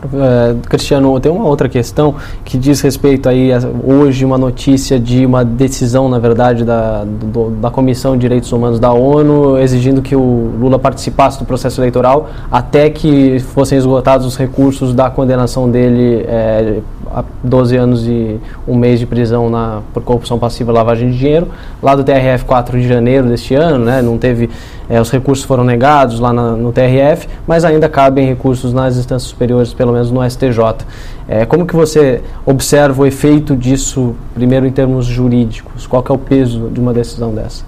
É, 0.03 0.57
Cristiano, 0.67 1.21
tem 1.21 1.31
uma 1.31 1.45
outra 1.45 1.69
questão 1.69 2.15
que 2.43 2.57
diz 2.57 2.81
respeito 2.81 3.29
aí 3.29 3.53
a, 3.53 3.59
hoje 3.85 4.25
uma 4.25 4.39
notícia 4.39 4.99
de 4.99 5.27
uma 5.27 5.45
decisão, 5.45 6.09
na 6.09 6.19
verdade, 6.19 6.65
da, 6.65 7.05
do, 7.05 7.51
da 7.51 7.71
Comissão 7.71 8.15
de 8.15 8.21
Direitos 8.21 8.51
Humanos 8.51 8.81
da 8.81 8.93
ONU 8.93 9.59
exigindo 9.59 10.01
que 10.01 10.17
o 10.17 10.53
Lula 10.59 10.79
participasse 10.79 11.39
do 11.39 11.45
processo 11.45 11.81
eleitoral 11.81 12.31
até 12.51 12.89
que 12.89 13.41
fossem 13.41 13.77
esgotados 13.77 14.27
os 14.27 14.37
recursos 14.37 14.95
da 14.95 15.11
condenação 15.11 15.71
dele 15.71 16.25
é, 16.27 16.81
a 17.13 17.25
12 17.43 17.77
anos 17.77 18.07
e 18.07 18.39
um 18.67 18.77
mês 18.77 19.01
de 19.01 19.07
prisão 19.07 19.51
na, 19.51 19.81
por 19.93 20.03
corrupção 20.03 20.39
passiva 20.39 20.71
e 20.71 20.75
lavagem 20.75 21.11
de 21.11 21.19
dinheiro, 21.19 21.49
lá 21.83 21.95
do 21.95 22.05
TRF 22.05 22.45
4 22.45 22.81
de 22.81 22.89
janeiro 22.89 23.29
deste 23.29 23.55
ano, 23.55 23.85
né, 23.85 24.01
não 24.01 24.17
teve, 24.17 24.49
é, 24.91 25.01
os 25.01 25.09
recursos 25.09 25.45
foram 25.45 25.63
negados 25.63 26.19
lá 26.19 26.33
na, 26.33 26.57
no 26.57 26.73
TRF, 26.73 27.29
mas 27.47 27.65
ainda 27.65 27.89
cabem 27.89 28.27
recursos 28.27 28.73
nas 28.73 28.97
instâncias 28.97 29.31
superiores, 29.31 29.73
pelo 29.73 29.93
menos 29.93 30.11
no 30.11 30.29
STJ. 30.29 30.85
É, 31.29 31.47
como 31.47 31.65
que 31.65 31.77
você 31.77 32.21
observa 32.45 33.01
o 33.01 33.07
efeito 33.07 33.55
disso, 33.55 34.17
primeiro 34.35 34.67
em 34.67 34.73
termos 34.73 35.07
jurídicos? 35.07 35.87
Qual 35.87 36.05
é 36.09 36.13
o 36.13 36.19
peso 36.19 36.69
de 36.71 36.81
uma 36.81 36.93
decisão 36.93 37.33
dessa? 37.33 37.65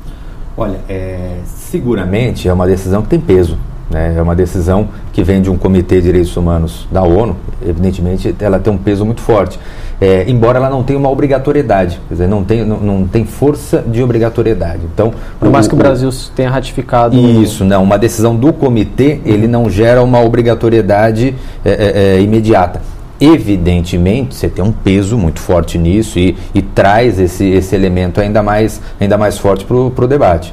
Olha, 0.56 0.80
é, 0.88 1.36
seguramente 1.46 2.48
é 2.48 2.52
uma 2.52 2.66
decisão 2.66 3.02
que 3.02 3.08
tem 3.08 3.20
peso. 3.20 3.56
Né? 3.92 4.14
É 4.16 4.22
uma 4.22 4.34
decisão 4.34 4.88
que 5.12 5.22
vem 5.22 5.42
de 5.42 5.50
um 5.50 5.56
Comitê 5.56 5.96
de 5.96 6.02
Direitos 6.02 6.34
Humanos 6.36 6.88
da 6.90 7.02
ONU, 7.02 7.36
evidentemente 7.64 8.34
ela 8.40 8.58
tem 8.58 8.72
um 8.72 8.78
peso 8.78 9.04
muito 9.04 9.20
forte. 9.20 9.58
É, 10.00 10.24
embora 10.28 10.58
ela 10.58 10.68
não 10.68 10.82
tenha 10.82 10.98
uma 10.98 11.10
obrigatoriedade, 11.10 12.00
quer 12.08 12.14
dizer, 12.14 12.26
não 12.26 12.42
tem, 12.42 12.64
não, 12.64 12.78
não 12.78 13.06
tem 13.06 13.24
força 13.24 13.84
de 13.86 14.02
obrigatoriedade. 14.02 14.80
Então, 14.92 15.12
Por 15.38 15.48
mais 15.50 15.66
o, 15.66 15.68
que 15.68 15.74
o 15.74 15.78
Brasil 15.78 16.10
tenha 16.34 16.50
ratificado. 16.50 17.16
Isso, 17.16 17.64
não. 17.64 17.84
Uma 17.84 17.98
decisão 17.98 18.34
do 18.34 18.52
comitê, 18.52 19.20
ele 19.24 19.46
não 19.46 19.70
gera 19.70 20.02
uma 20.02 20.20
obrigatoriedade 20.20 21.36
é, 21.64 21.70
é, 21.70 22.16
é 22.16 22.20
imediata 22.20 22.80
evidentemente 23.22 24.34
você 24.34 24.48
tem 24.48 24.64
um 24.64 24.72
peso 24.72 25.16
muito 25.16 25.38
forte 25.38 25.78
nisso 25.78 26.18
e, 26.18 26.36
e 26.52 26.60
traz 26.60 27.20
esse, 27.20 27.48
esse 27.48 27.72
elemento 27.72 28.20
ainda 28.20 28.42
mais, 28.42 28.80
ainda 29.00 29.16
mais 29.16 29.38
forte 29.38 29.64
para 29.64 29.76
o 29.76 30.08
debate. 30.08 30.52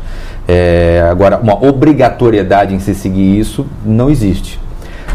É, 0.52 1.06
agora, 1.08 1.38
uma 1.38 1.64
obrigatoriedade 1.64 2.74
em 2.74 2.80
se 2.80 2.96
seguir 2.96 3.38
isso 3.38 3.68
não 3.86 4.10
existe. 4.10 4.60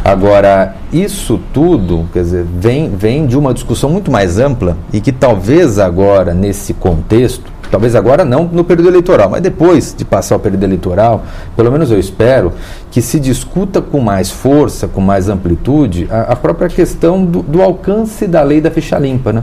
Agora, 0.05 0.76
isso 0.93 1.41
tudo, 1.53 2.09
quer 2.12 2.23
dizer, 2.23 2.45
vem, 2.45 2.91
vem 2.91 3.26
de 3.26 3.37
uma 3.37 3.53
discussão 3.53 3.91
muito 3.91 4.12
mais 4.12 4.38
ampla 4.38 4.76
e 4.93 5.00
que 5.00 5.11
talvez 5.11 5.81
agora, 5.81 6.33
nesse 6.33 6.73
contexto, 6.73 7.50
talvez 7.69 7.97
agora 7.97 8.25
não 8.25 8.45
no 8.45 8.62
período 8.62 8.91
eleitoral, 8.91 9.29
mas 9.29 9.41
depois 9.41 9.93
de 9.99 10.05
passar 10.05 10.37
o 10.37 10.38
período 10.38 10.62
eleitoral, 10.62 11.25
pelo 11.57 11.73
menos 11.73 11.91
eu 11.91 11.99
espero 11.99 12.53
que 12.93 13.03
se 13.03 13.19
discuta 13.19 13.83
com 13.83 13.99
mais 13.99 14.31
força, 14.31 14.87
com 14.87 15.00
mais 15.00 15.29
amplitude, 15.29 16.07
a, 16.12 16.35
a 16.35 16.37
própria 16.37 16.69
questão 16.69 17.25
do, 17.25 17.43
do 17.43 17.61
alcance 17.61 18.29
da 18.29 18.41
lei 18.41 18.61
da 18.61 18.71
ficha 18.71 18.97
limpa. 19.00 19.33
Né? 19.33 19.43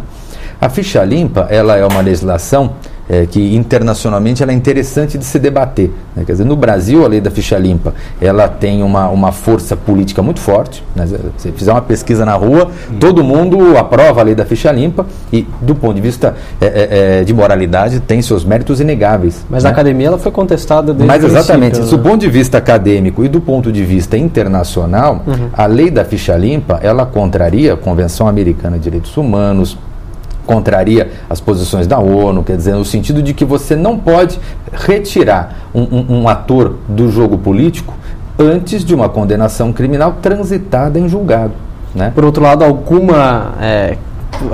A 0.61 0.69
ficha 0.69 1.03
limpa 1.03 1.47
ela 1.49 1.75
é 1.75 1.85
uma 1.85 1.99
legislação 1.99 2.75
é, 3.11 3.25
que 3.25 3.53
internacionalmente 3.57 4.41
ela 4.41 4.53
é 4.53 4.55
interessante 4.55 5.17
de 5.17 5.25
se 5.25 5.37
debater. 5.37 5.91
Né? 6.15 6.23
Quer 6.25 6.31
dizer, 6.31 6.45
no 6.45 6.55
Brasil, 6.55 7.03
a 7.03 7.09
lei 7.09 7.19
da 7.19 7.29
ficha 7.29 7.57
limpa 7.57 7.93
ela 8.21 8.47
tem 8.47 8.81
uma, 8.81 9.09
uma 9.09 9.33
força 9.33 9.75
política 9.75 10.23
muito 10.23 10.39
forte. 10.39 10.81
Né? 10.95 11.05
Se 11.05 11.17
você 11.37 11.51
fizer 11.51 11.73
uma 11.73 11.81
pesquisa 11.81 12.23
na 12.23 12.35
rua, 12.35 12.71
hum. 12.89 12.97
todo 13.01 13.21
mundo 13.21 13.77
aprova 13.77 14.21
a 14.21 14.23
lei 14.23 14.33
da 14.33 14.45
ficha 14.45 14.71
limpa 14.71 15.05
e, 15.33 15.45
do 15.61 15.75
ponto 15.75 15.95
de 15.95 16.01
vista 16.01 16.35
é, 16.61 16.65
é, 16.65 17.19
é 17.19 17.23
de 17.25 17.33
moralidade, 17.33 17.99
tem 17.99 18.21
seus 18.21 18.45
méritos 18.45 18.79
inegáveis. 18.79 19.45
Mas 19.49 19.65
né? 19.65 19.69
a 19.69 19.73
academia 19.73 20.07
ela 20.07 20.17
foi 20.17 20.31
contestada 20.31 20.93
desde 20.93 21.07
Mas 21.07 21.21
exatamente, 21.21 21.81
né? 21.81 21.85
do 21.87 21.99
ponto 21.99 22.19
de 22.19 22.29
vista 22.29 22.59
acadêmico 22.59 23.25
e 23.25 23.27
do 23.27 23.41
ponto 23.41 23.73
de 23.73 23.83
vista 23.83 24.17
internacional, 24.17 25.21
uhum. 25.27 25.49
a 25.51 25.65
lei 25.65 25.91
da 25.91 26.05
ficha 26.05 26.37
limpa 26.37 26.79
ela 26.81 27.05
contraria 27.05 27.73
a 27.73 27.77
Convenção 27.77 28.25
Americana 28.25 28.77
de 28.77 28.83
Direitos 28.83 29.17
Humanos, 29.17 29.77
contraria 30.45 31.11
as 31.29 31.39
posições 31.39 31.87
da 31.87 31.99
ONU, 31.99 32.43
quer 32.43 32.57
dizer, 32.57 32.73
no 32.73 32.85
sentido 32.85 33.21
de 33.21 33.33
que 33.33 33.45
você 33.45 33.75
não 33.75 33.97
pode 33.97 34.39
retirar 34.71 35.69
um, 35.73 35.81
um, 35.81 36.21
um 36.21 36.27
ator 36.27 36.77
do 36.87 37.09
jogo 37.09 37.37
político 37.37 37.93
antes 38.37 38.83
de 38.83 38.93
uma 38.95 39.07
condenação 39.07 39.71
criminal 39.71 40.17
transitada 40.21 40.99
em 40.99 41.07
julgado. 41.07 41.53
Né? 41.93 42.11
Por 42.13 42.23
outro 42.23 42.41
lado, 42.41 42.63
alguma 42.63 43.53
é, 43.61 43.97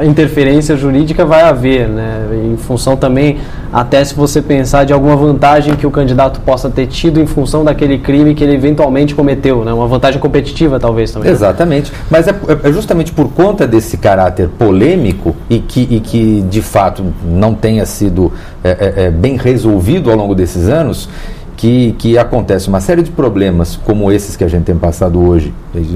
interferência 0.04 0.76
jurídica 0.76 1.26
vai 1.26 1.42
haver, 1.42 1.88
né? 1.88 2.28
Em 2.52 2.58
função 2.58 2.96
também, 2.96 3.38
até 3.72 4.04
se 4.04 4.14
você 4.14 4.42
pensar 4.42 4.84
de 4.84 4.94
alguma 4.94 5.16
vantagem 5.16 5.76
que 5.76 5.86
o 5.86 5.92
candidato 5.92 6.40
possa 6.42 6.70
ter 6.70 6.88
tido 6.88 7.20
em 7.20 7.26
função 7.26 7.64
daquele 7.64 7.98
crime 7.98 8.34
que 8.34 8.44
ele 8.44 8.54
eventualmente 8.54 9.16
cometeu, 9.16 9.64
né? 9.64 9.74
Uma 9.74 9.88
vantagem 9.88 10.20
competitiva, 10.20 10.80
talvez 10.80 11.12
também. 11.12 11.32
Exatamente. 11.32 11.92
Mas 12.10 12.28
é, 12.28 12.36
é 12.64 12.72
justamente 12.72 13.12
por 13.12 13.30
conta 13.30 13.68
desse 13.68 13.98
caráter 13.98 14.50
polêmico 14.50 15.36
e 15.50 15.60
que, 15.60 15.88
e 15.90 16.00
que 16.00 16.42
de 16.44 16.62
fato 16.62 17.04
não 17.26 17.54
tenha 17.54 17.86
sido 17.86 18.32
é, 18.64 18.70
é, 18.70 19.04
é 19.06 19.12
bem 19.12 19.38
resolvido 19.38 20.10
ao 20.10 20.18
longo 20.18 20.36
desses 20.36 20.68
anos 20.68 21.10
que, 21.58 21.96
que 21.98 22.18
acontece 22.20 22.70
uma 22.70 22.80
série 22.80 23.02
de 23.02 23.10
problemas 23.10 23.76
como 23.84 24.12
esses 24.12 24.38
que 24.38 24.44
a 24.44 24.48
gente 24.48 24.64
tem 24.64 24.78
passado 24.78 25.20
hoje, 25.20 25.52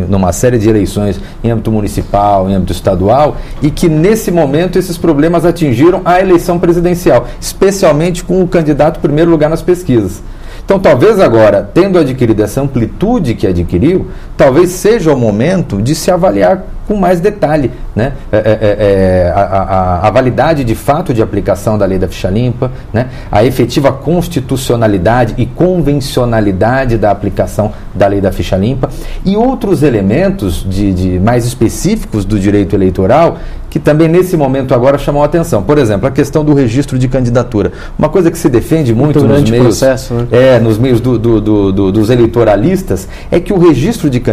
numa 0.09 0.33
série 0.33 0.57
de 0.57 0.67
eleições 0.67 1.21
em 1.43 1.51
âmbito 1.51 1.71
municipal, 1.71 2.49
em 2.49 2.55
âmbito 2.55 2.73
estadual, 2.73 3.37
e 3.61 3.69
que 3.69 3.87
nesse 3.87 4.31
momento 4.31 4.79
esses 4.79 4.97
problemas 4.97 5.45
atingiram 5.45 6.01
a 6.03 6.19
eleição 6.19 6.57
presidencial, 6.57 7.27
especialmente 7.39 8.23
com 8.23 8.41
o 8.41 8.47
candidato 8.47 8.97
em 8.97 9.01
primeiro 9.01 9.29
lugar 9.29 9.51
nas 9.51 9.61
pesquisas. 9.61 10.23
Então, 10.65 10.79
talvez 10.79 11.19
agora, 11.19 11.69
tendo 11.73 11.99
adquirido 11.99 12.41
essa 12.41 12.61
amplitude 12.61 13.35
que 13.35 13.45
adquiriu, 13.45 14.07
talvez 14.41 14.71
seja 14.71 15.13
o 15.13 15.15
momento 15.17 15.79
de 15.79 15.93
se 15.93 16.09
avaliar 16.09 16.63
com 16.87 16.95
mais 16.95 17.19
detalhe 17.19 17.69
né? 17.95 18.13
É, 18.31 18.37
é, 18.37 18.41
é, 18.41 18.77
é, 18.79 19.33
a, 19.35 19.41
a, 19.41 20.07
a, 20.07 20.11
validade 20.11 20.63
de 20.63 20.75
fato 20.75 21.13
de 21.13 21.21
aplicação 21.21 21.77
da 21.77 21.85
lei 21.85 21.99
da 21.99 22.07
ficha 22.07 22.29
limpa, 22.29 22.71
né? 22.93 23.07
a 23.29 23.43
efetiva 23.43 23.91
constitucionalidade 23.91 25.35
e 25.37 25.45
convencionalidade 25.45 26.97
da 26.97 27.11
aplicação 27.11 27.73
da 27.93 28.07
lei 28.07 28.21
da 28.21 28.31
ficha 28.31 28.55
limpa 28.55 28.89
e 29.25 29.35
outros 29.35 29.83
elementos 29.83 30.65
de, 30.67 30.93
de 30.93 31.19
mais 31.19 31.45
específicos 31.45 32.23
do 32.23 32.39
direito 32.39 32.75
eleitoral 32.75 33.37
que 33.69 33.79
também 33.79 34.09
nesse 34.09 34.35
momento 34.35 34.73
agora 34.73 34.97
chamam 34.97 35.23
a 35.23 35.25
atenção. 35.25 35.63
Por 35.63 35.77
exemplo, 35.77 36.05
a 36.05 36.11
questão 36.11 36.43
do 36.43 36.53
registro 36.53 36.99
de 36.99 37.07
candidatura. 37.07 37.71
Uma 37.97 38.09
coisa 38.09 38.29
que 38.29 38.37
se 38.37 38.49
defende 38.49 38.93
muito, 38.93 39.23
nos 39.23 39.49
meios, 39.49 39.65
processo, 39.65 40.13
né? 40.13 40.27
é, 40.29 40.59
nos 40.59 40.77
meios 40.77 40.99
do, 40.99 41.17
do, 41.17 41.71
do, 41.71 41.91
dos 41.93 42.09
eleitoralistas 42.09 43.07
é 43.31 43.39
que 43.39 43.53
o 43.53 43.57
registro 43.57 44.09
de 44.09 44.19
candidatura 44.19 44.30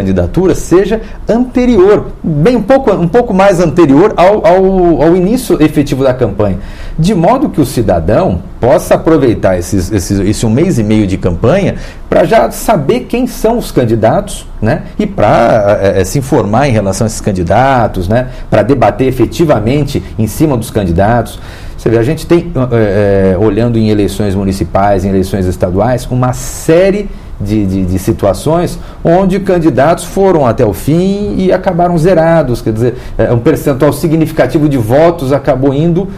seja 0.55 1.01
anterior, 1.27 2.07
bem 2.23 2.55
um 2.55 2.61
pouco, 2.61 2.91
um 2.91 3.07
pouco 3.07 3.33
mais 3.33 3.59
anterior 3.59 4.13
ao, 4.15 4.45
ao, 4.45 5.01
ao 5.01 5.15
início 5.15 5.61
efetivo 5.61 6.03
da 6.03 6.13
campanha, 6.13 6.59
de 6.97 7.13
modo 7.13 7.49
que 7.49 7.61
o 7.61 7.65
cidadão 7.65 8.41
possa 8.59 8.95
aproveitar 8.95 9.57
esses, 9.57 9.91
esses, 9.91 10.19
esse 10.19 10.45
um 10.45 10.49
mês 10.49 10.77
e 10.77 10.83
meio 10.83 11.07
de 11.07 11.17
campanha 11.17 11.75
para 12.09 12.25
já 12.25 12.51
saber 12.51 13.01
quem 13.01 13.25
são 13.25 13.57
os 13.57 13.71
candidatos 13.71 14.45
né? 14.61 14.83
e 14.97 15.05
para 15.05 15.79
é, 15.81 16.03
se 16.03 16.19
informar 16.19 16.67
em 16.67 16.71
relação 16.71 17.05
a 17.05 17.07
esses 17.07 17.21
candidatos, 17.21 18.07
né? 18.07 18.27
para 18.49 18.63
debater 18.63 19.07
efetivamente 19.07 20.03
em 20.17 20.27
cima 20.27 20.57
dos 20.57 20.69
candidatos. 20.69 21.39
Você 21.79 21.89
vê, 21.89 21.97
a 21.97 22.03
gente 22.03 22.27
tem, 22.27 22.51
é, 22.73 23.37
olhando 23.39 23.79
em 23.79 23.89
eleições 23.89 24.35
municipais, 24.35 25.05
em 25.05 25.09
eleições 25.09 25.45
estaduais, 25.45 26.05
uma 26.11 26.33
série 26.33 27.09
de, 27.39 27.65
de, 27.65 27.85
de, 27.85 27.97
situações 27.97 28.77
onde 29.01 29.39
candidatos 29.39 30.03
foram 30.03 30.45
até 30.45 30.65
o 30.65 30.73
fim 30.73 31.35
e 31.37 31.53
acabaram 31.53 31.97
zerados. 31.97 32.61
Quer 32.61 32.73
dizer, 32.73 32.95
é, 33.17 33.31
um 33.31 33.39
percentual 33.39 33.93
significativo 33.93 34.67
de 34.67 34.77
votos 34.77 35.31
acabou 35.31 35.73
indo 35.73 36.09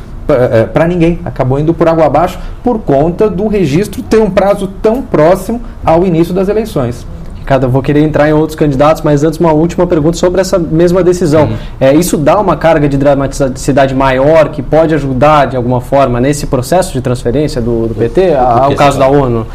para 0.73 0.87
ninguém, 0.87 1.19
acabou 1.25 1.59
indo 1.59 1.73
por 1.75 1.87
água 1.87 2.05
abaixo 2.05 2.39
por 2.63 2.79
conta 2.79 3.29
do 3.29 3.47
registro 3.47 4.01
ter 4.01 4.19
um 4.19 4.31
prazo 4.31 4.67
tão 4.81 5.03
próximo 5.03 5.61
ao 5.85 6.03
início 6.05 6.33
das 6.33 6.47
eleições. 6.47 7.05
Ricardo, 7.41 7.63
eu 7.65 7.69
vou 7.69 7.81
querer 7.81 8.01
entrar 8.01 8.29
em 8.29 8.33
outros 8.33 8.55
candidatos, 8.55 9.01
mas 9.01 9.23
antes 9.23 9.39
uma 9.39 9.51
última 9.51 9.87
pergunta 9.87 10.15
sobre 10.15 10.41
essa 10.41 10.59
mesma 10.59 11.03
decisão. 11.03 11.45
Uhum. 11.45 11.57
É, 11.79 11.93
isso 11.93 12.15
dá 12.17 12.39
uma 12.39 12.55
carga 12.55 12.87
de 12.87 12.97
dramaticidade 12.97 13.95
maior 13.95 14.49
que 14.49 14.61
pode 14.61 14.93
ajudar 14.93 15.47
de 15.47 15.57
alguma 15.57 15.81
forma 15.81 16.21
nesse 16.21 16.45
processo 16.45 16.93
de 16.93 17.01
transferência 17.01 17.59
do, 17.59 17.87
do 17.87 17.95
PT, 17.95 18.35
ao 18.35 18.75
caso 18.75 18.99
da 18.99 19.07
ONU? 19.07 19.47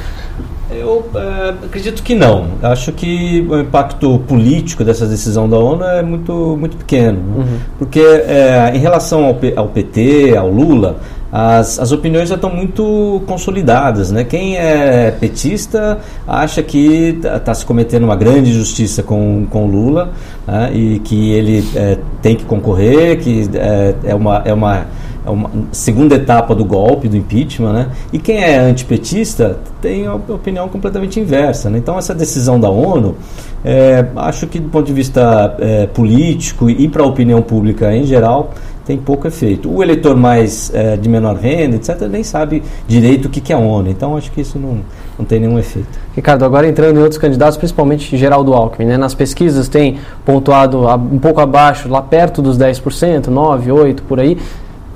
Eu 0.68 1.08
é, 1.14 1.50
acredito 1.64 2.02
que 2.02 2.14
não. 2.14 2.46
Acho 2.60 2.90
que 2.90 3.46
o 3.48 3.60
impacto 3.60 4.18
político 4.26 4.82
dessa 4.82 5.06
decisão 5.06 5.48
da 5.48 5.56
ONU 5.56 5.84
é 5.84 6.02
muito, 6.02 6.56
muito 6.58 6.76
pequeno. 6.76 7.20
Uhum. 7.36 7.58
Porque 7.78 8.00
é, 8.00 8.72
em 8.74 8.78
relação 8.78 9.24
ao, 9.24 9.36
ao 9.54 9.68
PT, 9.68 10.36
ao 10.36 10.50
Lula, 10.50 10.96
as, 11.38 11.78
as 11.78 11.92
opiniões 11.92 12.30
já 12.30 12.34
estão 12.34 12.48
muito 12.48 13.22
consolidadas. 13.26 14.10
Né? 14.10 14.24
Quem 14.24 14.56
é 14.56 15.10
petista 15.10 15.98
acha 16.26 16.62
que 16.62 17.16
está 17.16 17.38
tá 17.38 17.52
se 17.54 17.66
cometendo 17.66 18.04
uma 18.04 18.16
grande 18.16 18.48
injustiça 18.48 19.02
com, 19.02 19.46
com 19.50 19.66
Lula 19.66 20.12
né? 20.46 20.70
e 20.72 20.98
que 21.00 21.32
ele 21.32 21.62
é, 21.76 21.98
tem 22.22 22.36
que 22.36 22.44
concorrer, 22.46 23.18
que 23.18 23.50
é, 23.52 23.94
é 24.04 24.14
uma. 24.14 24.42
É 24.46 24.54
uma 24.54 24.86
é 25.26 25.30
uma 25.30 25.50
segunda 25.72 26.14
etapa 26.14 26.54
do 26.54 26.64
golpe, 26.64 27.08
do 27.08 27.16
impeachment, 27.16 27.72
né? 27.72 27.90
E 28.12 28.18
quem 28.20 28.44
é 28.44 28.58
antipetista 28.58 29.58
tem 29.82 30.06
a 30.06 30.14
opinião 30.14 30.68
completamente 30.68 31.18
inversa. 31.18 31.68
Né? 31.68 31.78
Então, 31.78 31.98
essa 31.98 32.14
decisão 32.14 32.60
da 32.60 32.70
ONU, 32.70 33.16
é, 33.64 34.06
acho 34.14 34.46
que 34.46 34.60
do 34.60 34.68
ponto 34.68 34.86
de 34.86 34.92
vista 34.92 35.56
é, 35.58 35.88
político 35.88 36.70
e 36.70 36.86
para 36.86 37.02
a 37.02 37.06
opinião 37.06 37.42
pública 37.42 37.92
em 37.92 38.04
geral, 38.04 38.54
tem 38.86 38.96
pouco 38.96 39.26
efeito. 39.26 39.68
O 39.68 39.82
eleitor 39.82 40.16
mais 40.16 40.72
é, 40.72 40.96
de 40.96 41.08
menor 41.08 41.34
renda, 41.36 41.76
etc., 41.76 42.02
nem 42.02 42.22
sabe 42.22 42.62
direito 42.86 43.26
o 43.26 43.28
que, 43.28 43.40
que 43.40 43.52
é 43.52 43.56
ONU. 43.56 43.90
Então, 43.90 44.16
acho 44.16 44.30
que 44.30 44.40
isso 44.40 44.58
não, 44.58 44.78
não 45.18 45.24
tem 45.24 45.40
nenhum 45.40 45.58
efeito. 45.58 45.88
Ricardo, 46.14 46.44
agora 46.44 46.68
entrando 46.68 46.96
em 46.96 47.02
outros 47.02 47.18
candidatos, 47.18 47.56
principalmente 47.56 48.16
Geraldo 48.16 48.54
Alckmin, 48.54 48.86
né? 48.86 48.96
nas 48.96 49.14
pesquisas 49.14 49.68
tem 49.68 49.98
pontuado 50.24 50.86
um 50.86 51.18
pouco 51.18 51.40
abaixo, 51.40 51.88
lá 51.88 52.00
perto 52.00 52.40
dos 52.40 52.56
10%, 52.56 53.24
9%, 53.24 53.66
8% 53.66 54.00
por 54.06 54.20
aí 54.20 54.38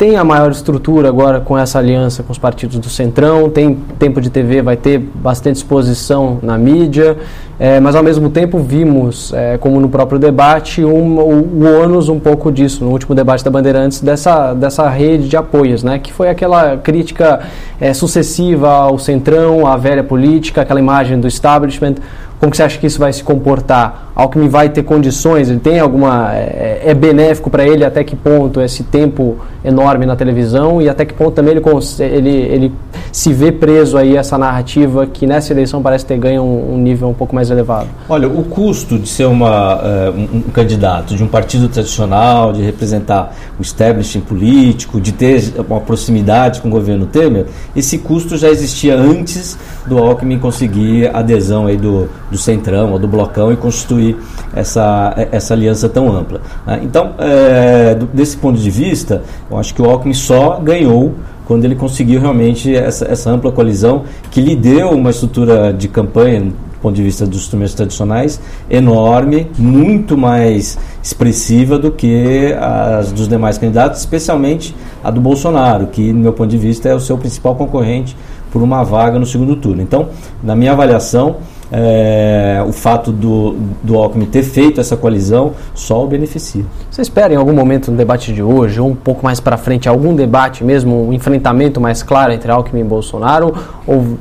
tem 0.00 0.16
a 0.16 0.24
maior 0.24 0.50
estrutura 0.50 1.10
agora 1.10 1.40
com 1.40 1.58
essa 1.58 1.78
aliança 1.78 2.22
com 2.22 2.32
os 2.32 2.38
partidos 2.38 2.78
do 2.78 2.88
Centrão, 2.88 3.50
tem 3.50 3.74
tempo 3.98 4.18
de 4.18 4.30
TV, 4.30 4.62
vai 4.62 4.74
ter 4.74 4.96
bastante 4.96 5.56
exposição 5.56 6.38
na 6.42 6.56
mídia, 6.56 7.18
é, 7.58 7.78
mas 7.80 7.94
ao 7.94 8.02
mesmo 8.02 8.30
tempo 8.30 8.58
vimos, 8.60 9.30
é, 9.34 9.58
como 9.58 9.78
no 9.78 9.90
próprio 9.90 10.18
debate, 10.18 10.82
um, 10.82 11.18
o, 11.18 11.42
o 11.42 11.82
ônus 11.82 12.08
um 12.08 12.18
pouco 12.18 12.50
disso, 12.50 12.82
no 12.82 12.92
último 12.92 13.14
debate 13.14 13.44
da 13.44 13.50
Bandeirantes, 13.50 14.00
dessa, 14.00 14.54
dessa 14.54 14.88
rede 14.88 15.28
de 15.28 15.36
apoios, 15.36 15.84
né, 15.84 15.98
que 15.98 16.10
foi 16.10 16.30
aquela 16.30 16.78
crítica 16.78 17.40
é, 17.78 17.92
sucessiva 17.92 18.70
ao 18.70 18.98
Centrão, 18.98 19.66
à 19.66 19.76
velha 19.76 20.02
política, 20.02 20.62
aquela 20.62 20.80
imagem 20.80 21.20
do 21.20 21.28
establishment, 21.28 21.96
como 22.40 22.50
que 22.50 22.56
você 22.56 22.62
acha 22.62 22.78
que 22.78 22.86
isso 22.86 22.98
vai 22.98 23.12
se 23.12 23.22
comportar? 23.22 24.09
Alckmin 24.20 24.48
vai 24.48 24.68
ter 24.68 24.82
condições? 24.82 25.48
Ele 25.48 25.60
tem 25.60 25.80
alguma. 25.80 26.34
É, 26.34 26.82
é 26.86 26.94
benéfico 26.94 27.48
para 27.48 27.66
ele 27.66 27.84
até 27.84 28.04
que 28.04 28.14
ponto 28.14 28.60
esse 28.60 28.82
tempo 28.82 29.38
enorme 29.64 30.06
na 30.06 30.16
televisão 30.16 30.80
e 30.80 30.88
até 30.88 31.04
que 31.04 31.12
ponto 31.12 31.32
também 31.32 31.54
ele, 31.54 31.62
ele, 32.00 32.30
ele 32.30 32.72
se 33.12 33.32
vê 33.32 33.52
preso 33.52 33.96
aí 33.96 34.16
essa 34.16 34.38
narrativa 34.38 35.06
que 35.06 35.26
nessa 35.26 35.52
eleição 35.52 35.82
parece 35.82 36.06
ter 36.06 36.18
ganho 36.18 36.42
um, 36.42 36.74
um 36.74 36.78
nível 36.78 37.08
um 37.08 37.14
pouco 37.14 37.34
mais 37.34 37.50
elevado? 37.50 37.88
Olha, 38.08 38.28
o 38.28 38.44
custo 38.44 38.98
de 38.98 39.08
ser 39.08 39.26
uma, 39.26 39.76
uh, 39.76 40.10
um, 40.14 40.38
um, 40.38 40.42
candidato 40.52 41.14
de 41.14 41.22
um 41.22 41.28
partido 41.28 41.68
tradicional, 41.68 42.52
de 42.52 42.62
representar 42.62 43.34
o 43.58 43.62
establishment 43.62 44.22
político, 44.22 45.00
de 45.00 45.12
ter 45.12 45.52
uma 45.68 45.80
proximidade 45.80 46.60
com 46.60 46.68
o 46.68 46.70
governo 46.70 47.06
Temer, 47.06 47.46
esse 47.74 47.98
custo 47.98 48.36
já 48.36 48.48
existia 48.48 48.96
antes 48.96 49.58
do 49.86 49.98
Alckmin 49.98 50.38
conseguir 50.38 51.10
adesão 51.14 51.66
aí 51.66 51.76
do 51.76 52.08
do 52.30 52.38
Centrão 52.38 52.92
ou 52.92 52.98
do 52.98 53.08
Blocão 53.08 53.52
e 53.52 53.56
constituir 53.56 54.09
essa, 54.54 55.14
essa 55.32 55.54
aliança 55.54 55.88
tão 55.88 56.10
ampla. 56.10 56.40
Né? 56.66 56.80
Então, 56.82 57.14
é, 57.18 57.96
desse 58.12 58.36
ponto 58.36 58.58
de 58.58 58.70
vista, 58.70 59.22
eu 59.50 59.58
acho 59.58 59.74
que 59.74 59.82
o 59.82 59.84
Alckmin 59.84 60.14
só 60.14 60.58
ganhou 60.60 61.14
quando 61.46 61.64
ele 61.64 61.74
conseguiu 61.74 62.20
realmente 62.20 62.74
essa, 62.74 63.06
essa 63.06 63.30
ampla 63.30 63.50
coalizão 63.50 64.04
que 64.30 64.40
lhe 64.40 64.54
deu 64.54 64.90
uma 64.90 65.10
estrutura 65.10 65.72
de 65.72 65.88
campanha 65.88 66.42
do 66.42 66.82
ponto 66.82 66.94
de 66.94 67.02
vista 67.02 67.26
dos 67.26 67.40
instrumentos 67.40 67.74
tradicionais, 67.74 68.40
enorme, 68.70 69.48
muito 69.58 70.16
mais 70.16 70.78
expressiva 71.02 71.78
do 71.78 71.90
que 71.90 72.54
as 72.58 73.12
dos 73.12 73.28
demais 73.28 73.58
candidatos, 73.58 74.00
especialmente 74.00 74.74
a 75.04 75.10
do 75.10 75.20
Bolsonaro, 75.20 75.88
que, 75.88 76.12
no 76.12 76.20
meu 76.20 76.32
ponto 76.32 76.48
de 76.48 76.56
vista, 76.56 76.88
é 76.88 76.94
o 76.94 77.00
seu 77.00 77.18
principal 77.18 77.54
concorrente 77.54 78.16
por 78.50 78.62
uma 78.62 78.82
vaga 78.82 79.18
no 79.18 79.26
segundo 79.26 79.56
turno. 79.56 79.82
Então, 79.82 80.08
na 80.42 80.56
minha 80.56 80.72
avaliação, 80.72 81.36
é, 81.72 82.62
o 82.66 82.72
fato 82.72 83.12
do, 83.12 83.56
do 83.82 83.96
Alckmin 83.96 84.26
ter 84.26 84.42
feito 84.42 84.80
essa 84.80 84.96
coalizão 84.96 85.52
só 85.74 86.04
o 86.04 86.06
beneficia. 86.06 86.64
Você 86.90 87.02
espera 87.02 87.32
em 87.32 87.36
algum 87.36 87.52
momento 87.52 87.90
no 87.90 87.96
debate 87.96 88.32
de 88.32 88.42
hoje, 88.42 88.80
ou 88.80 88.88
um 88.88 88.94
pouco 88.94 89.24
mais 89.24 89.38
para 89.40 89.56
frente, 89.56 89.88
algum 89.88 90.14
debate 90.14 90.64
mesmo, 90.64 91.08
um 91.08 91.12
enfrentamento 91.12 91.80
mais 91.80 92.02
claro 92.02 92.32
entre 92.32 92.50
Alckmin 92.50 92.80
e 92.80 92.84
Bolsonaro? 92.84 93.54
Ou 93.86 94.18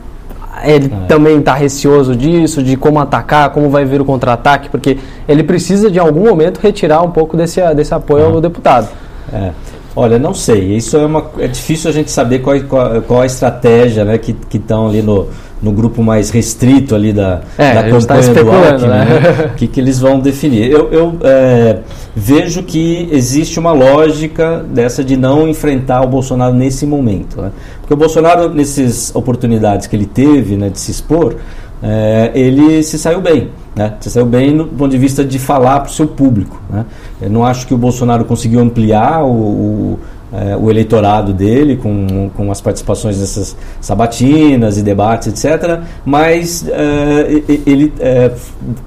ele 0.64 0.88
é. 0.88 1.08
também 1.08 1.40
está 1.40 1.54
receoso 1.54 2.16
disso, 2.16 2.62
de 2.62 2.76
como 2.76 3.00
atacar, 3.00 3.50
como 3.52 3.70
vai 3.70 3.86
vir 3.86 4.02
o 4.02 4.06
contra-ataque? 4.06 4.70
Porque 4.70 4.98
ele 5.28 5.44
precisa 5.44 5.90
de 5.90 6.00
algum 6.00 6.28
momento 6.28 6.60
retirar 6.60 7.02
um 7.02 7.12
pouco 7.12 7.38
desse, 7.38 7.62
desse 7.74 7.94
apoio 7.94 8.26
ao 8.26 8.42
deputado. 8.42 8.90
É. 9.32 9.52
Olha, 9.96 10.20
não 10.20 10.34
sei. 10.34 10.76
Isso 10.76 10.98
é, 10.98 11.06
uma, 11.06 11.26
é 11.40 11.48
difícil 11.48 11.90
a 11.90 11.94
gente 11.94 12.12
saber 12.12 12.40
qual, 12.40 12.60
qual, 12.62 13.02
qual 13.02 13.22
a 13.22 13.26
estratégia 13.26 14.06
né, 14.06 14.18
que 14.18 14.36
estão 14.54 14.88
ali 14.88 15.02
no, 15.02 15.28
no 15.62 15.72
grupo 15.72 16.02
mais 16.02 16.30
restrito 16.30 16.96
ali 16.96 17.12
da, 17.12 17.42
é, 17.58 17.74
da 17.74 17.84
tá 17.84 17.90
campanha 17.90 18.34
do 18.34 18.52
Alckmin, 18.52 18.88
né? 18.88 19.06
né? 19.06 19.52
que, 19.58 19.68
que 19.68 19.80
eles 19.80 20.00
vão 20.00 20.20
definir. 20.20 20.72
Eu, 20.72 20.90
eu 20.92 21.18
é, 21.24 21.80
vejo 22.16 22.64
que 22.64 23.10
existe 23.12 23.60
uma 23.60 23.72
lógica 23.72 24.64
dessa 24.74 25.04
de 25.04 25.18
não 25.18 25.48
enfrentar 25.48 26.02
o 26.02 26.08
Bolsonaro 26.08 26.54
nesse 26.54 26.86
momento. 26.86 27.42
Né? 27.42 27.52
Porque 27.82 27.94
o 27.94 27.98
Bolsonaro, 27.98 28.54
nessas 28.54 29.14
oportunidades 29.14 29.88
que 29.88 29.96
ele 29.96 30.06
teve 30.06 30.56
né, 30.56 30.70
de 30.70 30.80
se 30.80 30.92
expor, 30.92 31.36
é, 31.84 32.32
ele 32.34 32.82
se 32.84 32.98
saiu 32.98 33.22
bem. 33.22 33.50
Né? 33.76 33.94
Se 34.00 34.10
saiu 34.10 34.26
bem 34.26 34.56
do 34.56 34.66
ponto 34.66 34.92
de 34.92 34.98
vista 34.98 35.24
de 35.24 35.40
falar 35.40 35.82
para 35.82 35.90
o 35.90 35.94
seu 35.94 36.08
público. 36.08 36.62
Né? 36.70 36.86
Eu 37.22 37.30
não 37.30 37.46
acho 37.46 37.68
que 37.68 37.74
o 37.74 37.78
Bolsonaro 37.78 38.26
conseguiu 38.26 38.60
ampliar 38.62 39.24
o, 39.24 39.30
o 39.30 40.00
é, 40.32 40.56
o 40.56 40.70
eleitorado 40.70 41.34
dele 41.34 41.76
com, 41.78 42.30
com 42.36 42.52
as 42.52 42.62
participações 42.62 43.20
nessas 43.20 43.56
sabatinas 43.82 44.78
e 44.78 44.84
debates, 44.84 45.28
etc. 45.28 45.82
Mas 46.06 46.68
é, 46.68 47.44
ele 47.66 47.94
é, 48.00 48.32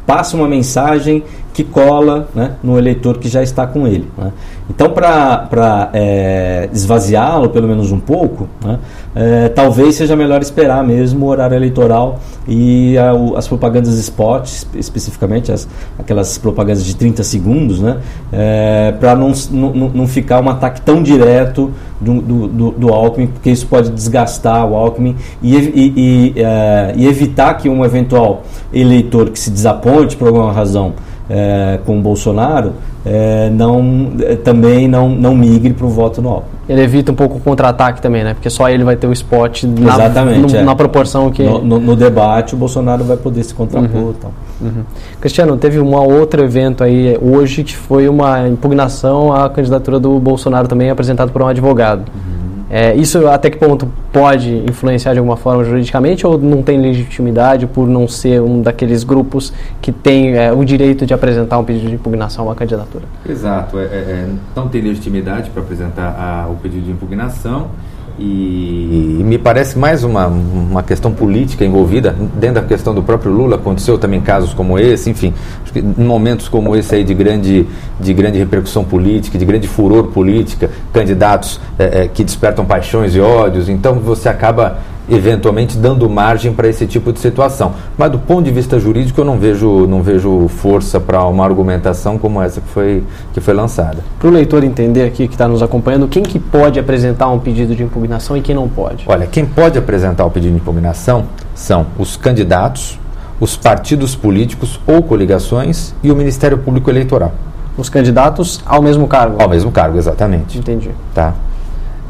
passa 0.06 0.36
uma 0.36 0.48
mensagem 0.48 1.22
que 1.52 1.64
cola 1.64 2.28
né, 2.34 2.52
no 2.62 2.78
eleitor 2.78 3.18
que 3.18 3.28
já 3.28 3.42
está 3.42 3.66
com 3.66 3.86
ele. 3.86 4.08
Né? 4.16 4.32
Então, 4.70 4.90
para 4.90 5.90
é, 5.92 6.68
esvaziá-lo, 6.72 7.50
pelo 7.50 7.66
menos 7.66 7.90
um 7.90 7.98
pouco, 7.98 8.48
né, 8.64 8.78
é, 9.14 9.48
talvez 9.48 9.96
seja 9.96 10.14
melhor 10.14 10.40
esperar 10.40 10.84
mesmo 10.84 11.26
o 11.26 11.28
horário 11.28 11.56
eleitoral 11.56 12.20
e 12.46 12.96
a, 12.96 13.12
o, 13.12 13.36
as 13.36 13.46
propagandas 13.48 13.98
spot, 13.98 14.48
especificamente 14.74 15.50
as, 15.50 15.68
aquelas 15.98 16.38
propagandas 16.38 16.84
de 16.84 16.94
30 16.94 17.22
segundos, 17.24 17.80
né, 17.80 17.98
é, 18.32 18.94
para 18.98 19.16
não, 19.16 19.32
não, 19.50 19.72
não 19.72 20.06
ficar 20.06 20.40
um 20.40 20.48
ataque 20.48 20.80
tão 20.80 21.02
direto 21.02 21.72
do, 22.00 22.20
do, 22.20 22.70
do, 22.70 22.88
Alckmin, 22.92 23.26
porque 23.26 23.50
isso 23.50 23.66
pode 23.66 23.90
desgastar 23.90 24.66
o 24.66 24.74
Alckmin 24.74 25.16
e, 25.42 25.56
e, 25.56 25.92
e, 25.96 26.34
é, 26.36 26.92
e 26.96 27.06
evitar 27.06 27.54
que 27.54 27.68
um 27.68 27.84
eventual 27.84 28.42
eleitor 28.72 29.30
que 29.30 29.38
se 29.38 29.50
desaponte 29.50 30.16
por 30.16 30.28
alguma 30.28 30.52
razão 30.52 30.94
é, 31.28 31.78
com 31.84 31.98
o 31.98 32.02
Bolsonaro 32.02 32.72
é, 33.04 33.50
não, 33.50 34.12
é, 34.20 34.36
também 34.36 34.86
não, 34.86 35.08
não 35.08 35.34
migre 35.34 35.72
para 35.72 35.86
o 35.86 35.88
voto 35.88 36.22
no. 36.22 36.42
Ele 36.68 36.80
evita 36.80 37.10
um 37.10 37.14
pouco 37.14 37.38
o 37.38 37.40
contra-ataque 37.40 38.00
também, 38.00 38.22
né? 38.22 38.34
Porque 38.34 38.48
só 38.48 38.68
ele 38.68 38.84
vai 38.84 38.94
ter 38.94 39.08
o 39.08 39.12
spot 39.12 39.64
na, 39.64 39.94
Exatamente, 39.94 40.52
no, 40.52 40.56
é. 40.56 40.62
na 40.62 40.76
proporção 40.76 41.30
que. 41.30 41.42
No, 41.42 41.64
no, 41.64 41.80
no, 41.80 41.96
debate, 41.96 42.54
o 42.54 42.56
Bolsonaro 42.56 43.02
vai 43.02 43.16
poder 43.16 43.42
se 43.42 43.52
contrapor. 43.52 44.00
Uhum. 44.00 44.14
Então. 44.16 44.30
Uhum. 44.60 44.84
Cristiano, 45.20 45.56
teve 45.56 45.80
um 45.80 45.94
outro 45.96 46.44
evento 46.44 46.84
aí 46.84 47.18
hoje 47.20 47.64
que 47.64 47.76
foi 47.76 48.08
uma 48.08 48.48
impugnação 48.48 49.32
à 49.32 49.50
candidatura 49.50 49.98
do 49.98 50.20
Bolsonaro 50.20 50.68
também 50.68 50.88
apresentado 50.88 51.32
por 51.32 51.42
um 51.42 51.48
advogado. 51.48 52.04
Uhum. 52.14 52.41
É, 52.74 52.94
isso 52.96 53.28
até 53.28 53.50
que 53.50 53.58
ponto 53.58 53.86
pode 54.10 54.50
influenciar 54.66 55.12
de 55.12 55.18
alguma 55.18 55.36
forma 55.36 55.62
juridicamente 55.62 56.26
ou 56.26 56.38
não 56.38 56.62
tem 56.62 56.80
legitimidade 56.80 57.66
por 57.66 57.86
não 57.86 58.08
ser 58.08 58.40
um 58.40 58.62
daqueles 58.62 59.04
grupos 59.04 59.52
que 59.82 59.92
tem 59.92 60.38
é, 60.38 60.50
o 60.50 60.64
direito 60.64 61.04
de 61.04 61.12
apresentar 61.12 61.58
um 61.58 61.64
pedido 61.64 61.90
de 61.90 61.96
impugnação 61.96 62.46
a 62.46 62.48
uma 62.48 62.54
candidatura? 62.54 63.04
Exato, 63.28 63.78
é, 63.78 63.82
é, 63.82 63.86
é 63.86 64.28
não 64.56 64.68
tem 64.68 64.80
legitimidade 64.80 65.50
para 65.50 65.60
apresentar 65.60 66.16
a, 66.18 66.48
o 66.50 66.56
pedido 66.56 66.86
de 66.86 66.92
impugnação 66.92 67.68
e, 68.18 69.22
me 69.24 69.38
parece 69.38 69.78
mais 69.78 70.04
uma, 70.04 70.26
uma 70.26 70.82
questão 70.82 71.12
política 71.12 71.64
envolvida 71.64 72.14
dentro 72.34 72.60
da 72.60 72.62
questão 72.62 72.94
do 72.94 73.02
próprio 73.02 73.32
Lula. 73.32 73.56
Aconteceu 73.56 73.98
também 73.98 74.20
casos 74.20 74.52
como 74.52 74.78
esse, 74.78 75.10
enfim, 75.10 75.32
acho 75.62 75.72
que 75.72 75.82
momentos 75.82 76.48
como 76.48 76.76
esse 76.76 76.94
aí 76.94 77.04
de 77.04 77.14
grande, 77.14 77.66
de 77.98 78.14
grande 78.14 78.38
repercussão 78.38 78.84
política, 78.84 79.38
de 79.38 79.44
grande 79.44 79.66
furor 79.66 80.08
política, 80.08 80.70
candidatos 80.92 81.60
é, 81.78 82.02
é, 82.02 82.08
que 82.08 82.22
despertam 82.22 82.64
paixões 82.64 83.14
e 83.14 83.20
ódios, 83.20 83.68
então 83.68 83.94
você 83.94 84.28
acaba 84.28 84.78
eventualmente 85.08 85.76
dando 85.76 86.08
margem 86.08 86.52
para 86.52 86.68
esse 86.68 86.86
tipo 86.86 87.12
de 87.12 87.18
situação. 87.18 87.72
Mas 87.96 88.10
do 88.10 88.18
ponto 88.18 88.44
de 88.44 88.50
vista 88.50 88.78
jurídico 88.78 89.20
eu 89.20 89.24
não 89.24 89.38
vejo, 89.38 89.86
não 89.86 90.02
vejo 90.02 90.48
força 90.48 91.00
para 91.00 91.24
uma 91.24 91.44
argumentação 91.44 92.18
como 92.18 92.40
essa 92.40 92.60
que 92.60 92.68
foi, 92.68 93.02
que 93.32 93.40
foi 93.40 93.54
lançada. 93.54 93.98
Para 94.18 94.28
o 94.28 94.32
leitor 94.32 94.64
entender 94.64 95.04
aqui 95.04 95.26
que 95.26 95.34
está 95.34 95.48
nos 95.48 95.62
acompanhando, 95.62 96.08
quem 96.08 96.22
que 96.22 96.38
pode 96.38 96.78
apresentar 96.78 97.28
um 97.28 97.38
pedido 97.38 97.74
de 97.74 97.82
impugnação 97.82 98.36
e 98.36 98.40
quem 98.40 98.54
não 98.54 98.68
pode? 98.68 99.04
Olha, 99.06 99.26
quem 99.26 99.44
pode 99.44 99.78
apresentar 99.78 100.24
o 100.24 100.30
pedido 100.30 100.52
de 100.52 100.60
impugnação 100.60 101.24
são 101.54 101.86
os 101.98 102.16
candidatos, 102.16 102.98
os 103.40 103.56
partidos 103.56 104.14
políticos 104.14 104.80
ou 104.86 105.02
coligações 105.02 105.94
e 106.02 106.10
o 106.10 106.16
Ministério 106.16 106.58
Público 106.58 106.90
Eleitoral. 106.90 107.32
Os 107.76 107.88
candidatos 107.88 108.60
ao 108.66 108.82
mesmo 108.82 109.08
cargo? 109.08 109.42
Ao 109.42 109.48
mesmo 109.48 109.72
cargo, 109.72 109.96
exatamente. 109.96 110.58
Entendi. 110.58 110.90
Tá. 111.14 111.34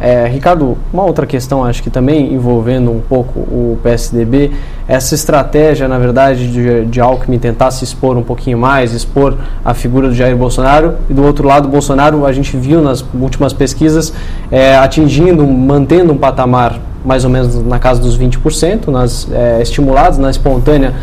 É, 0.04 0.26
Ricardo, 0.26 0.76
uma 0.92 1.04
outra 1.04 1.24
questão, 1.24 1.64
acho 1.64 1.80
que 1.80 1.88
também 1.88 2.34
envolvendo 2.34 2.90
um 2.90 2.98
pouco 3.00 3.38
o 3.38 3.78
PSDB, 3.84 4.50
essa 4.88 5.14
estratégia, 5.14 5.86
na 5.86 5.96
verdade, 5.96 6.50
de, 6.50 6.86
de 6.86 7.00
Alckmin 7.00 7.38
tentar 7.38 7.70
se 7.70 7.84
expor 7.84 8.16
um 8.16 8.22
pouquinho 8.24 8.58
mais, 8.58 8.92
expor 8.92 9.36
a 9.64 9.72
figura 9.74 10.08
do 10.08 10.14
Jair 10.14 10.36
Bolsonaro, 10.36 10.96
e 11.08 11.14
do 11.14 11.22
outro 11.22 11.46
lado, 11.46 11.68
Bolsonaro, 11.68 12.26
a 12.26 12.32
gente 12.32 12.56
viu 12.56 12.82
nas 12.82 13.04
últimas 13.14 13.52
pesquisas, 13.52 14.12
é, 14.50 14.76
atingindo, 14.76 15.46
mantendo 15.46 16.12
um 16.12 16.18
patamar 16.18 16.80
mais 17.04 17.24
ou 17.24 17.30
menos 17.30 17.64
na 17.64 17.78
casa 17.78 18.00
dos 18.00 18.18
20%, 18.18 18.88
nas 18.88 19.28
é, 19.32 19.60
estimulados, 19.62 20.18
na 20.18 20.30
espontânea 20.30 20.94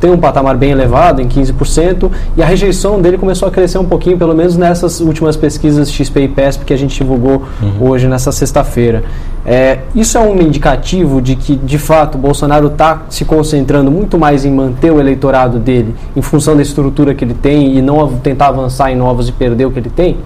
tem 0.00 0.10
um 0.10 0.18
patamar 0.18 0.56
bem 0.56 0.70
elevado, 0.70 1.20
em 1.20 1.28
15%, 1.28 2.10
e 2.36 2.42
a 2.42 2.46
rejeição 2.46 3.00
dele 3.00 3.18
começou 3.18 3.48
a 3.48 3.50
crescer 3.50 3.78
um 3.78 3.84
pouquinho, 3.84 4.16
pelo 4.16 4.34
menos 4.34 4.56
nessas 4.56 5.00
últimas 5.00 5.36
pesquisas 5.36 5.90
XP 5.90 6.22
e 6.22 6.28
PESP 6.28 6.64
que 6.64 6.72
a 6.72 6.76
gente 6.76 6.96
divulgou 6.96 7.42
uhum. 7.62 7.88
hoje, 7.88 8.06
nessa 8.06 8.32
sexta-feira. 8.32 9.04
É, 9.44 9.78
isso 9.94 10.18
é 10.18 10.20
um 10.20 10.40
indicativo 10.40 11.22
de 11.22 11.34
que, 11.34 11.56
de 11.56 11.78
fato, 11.78 12.16
o 12.16 12.18
Bolsonaro 12.18 12.68
está 12.68 13.02
se 13.08 13.24
concentrando 13.24 13.90
muito 13.90 14.18
mais 14.18 14.44
em 14.44 14.52
manter 14.52 14.92
o 14.92 15.00
eleitorado 15.00 15.58
dele, 15.58 15.94
em 16.14 16.22
função 16.22 16.54
da 16.54 16.62
estrutura 16.62 17.14
que 17.14 17.24
ele 17.24 17.34
tem, 17.34 17.76
e 17.76 17.82
não 17.82 18.08
tentar 18.18 18.48
avançar 18.48 18.90
em 18.90 18.96
novos 18.96 19.28
e 19.28 19.32
perder 19.32 19.66
o 19.66 19.70
que 19.70 19.78
ele 19.78 19.90
tem? 19.90 20.18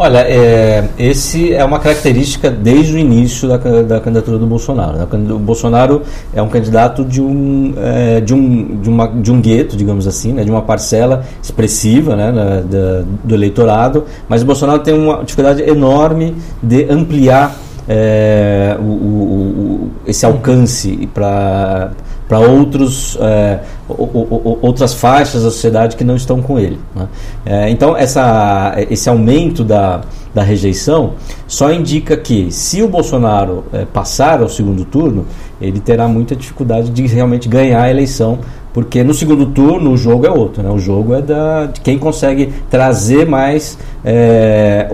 Olha, 0.00 0.18
é, 0.18 0.88
esse 0.96 1.52
é 1.52 1.64
uma 1.64 1.80
característica 1.80 2.48
desde 2.48 2.94
o 2.94 2.98
início 2.98 3.48
da, 3.48 3.56
da 3.56 4.00
candidatura 4.00 4.38
do 4.38 4.46
Bolsonaro. 4.46 4.96
Né? 4.96 5.06
O 5.34 5.40
Bolsonaro 5.40 6.02
é 6.32 6.40
um 6.40 6.48
candidato 6.48 7.04
de 7.04 7.20
um, 7.20 7.74
é, 7.76 8.20
de 8.20 8.32
um, 8.32 8.76
de 8.80 8.88
uma, 8.88 9.08
de 9.08 9.32
um 9.32 9.40
gueto, 9.40 9.76
digamos 9.76 10.06
assim, 10.06 10.32
né? 10.32 10.44
de 10.44 10.50
uma 10.52 10.62
parcela 10.62 11.24
expressiva 11.42 12.14
né? 12.14 12.30
Da, 12.30 13.02
do 13.24 13.34
eleitorado, 13.34 14.04
mas 14.28 14.42
o 14.42 14.46
Bolsonaro 14.46 14.78
tem 14.78 14.94
uma 14.94 15.24
dificuldade 15.24 15.62
enorme 15.62 16.36
de 16.62 16.84
ampliar 16.88 17.56
é, 17.88 18.76
o, 18.78 18.82
o, 18.82 18.86
o, 18.86 19.90
esse 20.06 20.24
alcance 20.24 21.08
para 21.12 21.90
para 22.28 22.38
outros 22.38 23.16
é, 23.20 23.60
outras 23.88 24.92
faixas 24.92 25.42
da 25.42 25.50
sociedade 25.50 25.96
que 25.96 26.04
não 26.04 26.14
estão 26.14 26.42
com 26.42 26.58
ele. 26.58 26.78
Né? 26.94 27.08
É, 27.46 27.70
então 27.70 27.96
essa, 27.96 28.76
esse 28.90 29.08
aumento 29.08 29.64
da, 29.64 30.02
da 30.34 30.42
rejeição 30.42 31.14
só 31.46 31.72
indica 31.72 32.16
que 32.16 32.52
se 32.52 32.82
o 32.82 32.88
Bolsonaro 32.88 33.64
é, 33.72 33.86
passar 33.86 34.42
ao 34.42 34.48
segundo 34.48 34.84
turno, 34.84 35.26
ele 35.60 35.80
terá 35.80 36.06
muita 36.06 36.36
dificuldade 36.36 36.90
de 36.90 37.06
realmente 37.06 37.48
ganhar 37.48 37.82
a 37.82 37.90
eleição 37.90 38.38
porque 38.72 39.02
no 39.02 39.14
segundo 39.14 39.46
turno 39.46 39.92
o 39.92 39.96
jogo 39.96 40.26
é 40.26 40.30
outro, 40.30 40.62
né? 40.62 40.70
O 40.70 40.78
jogo 40.78 41.14
é 41.14 41.22
da, 41.22 41.66
de 41.66 41.80
quem 41.80 41.98
consegue 41.98 42.52
trazer 42.70 43.26
mais 43.26 43.78
é, 44.04 44.88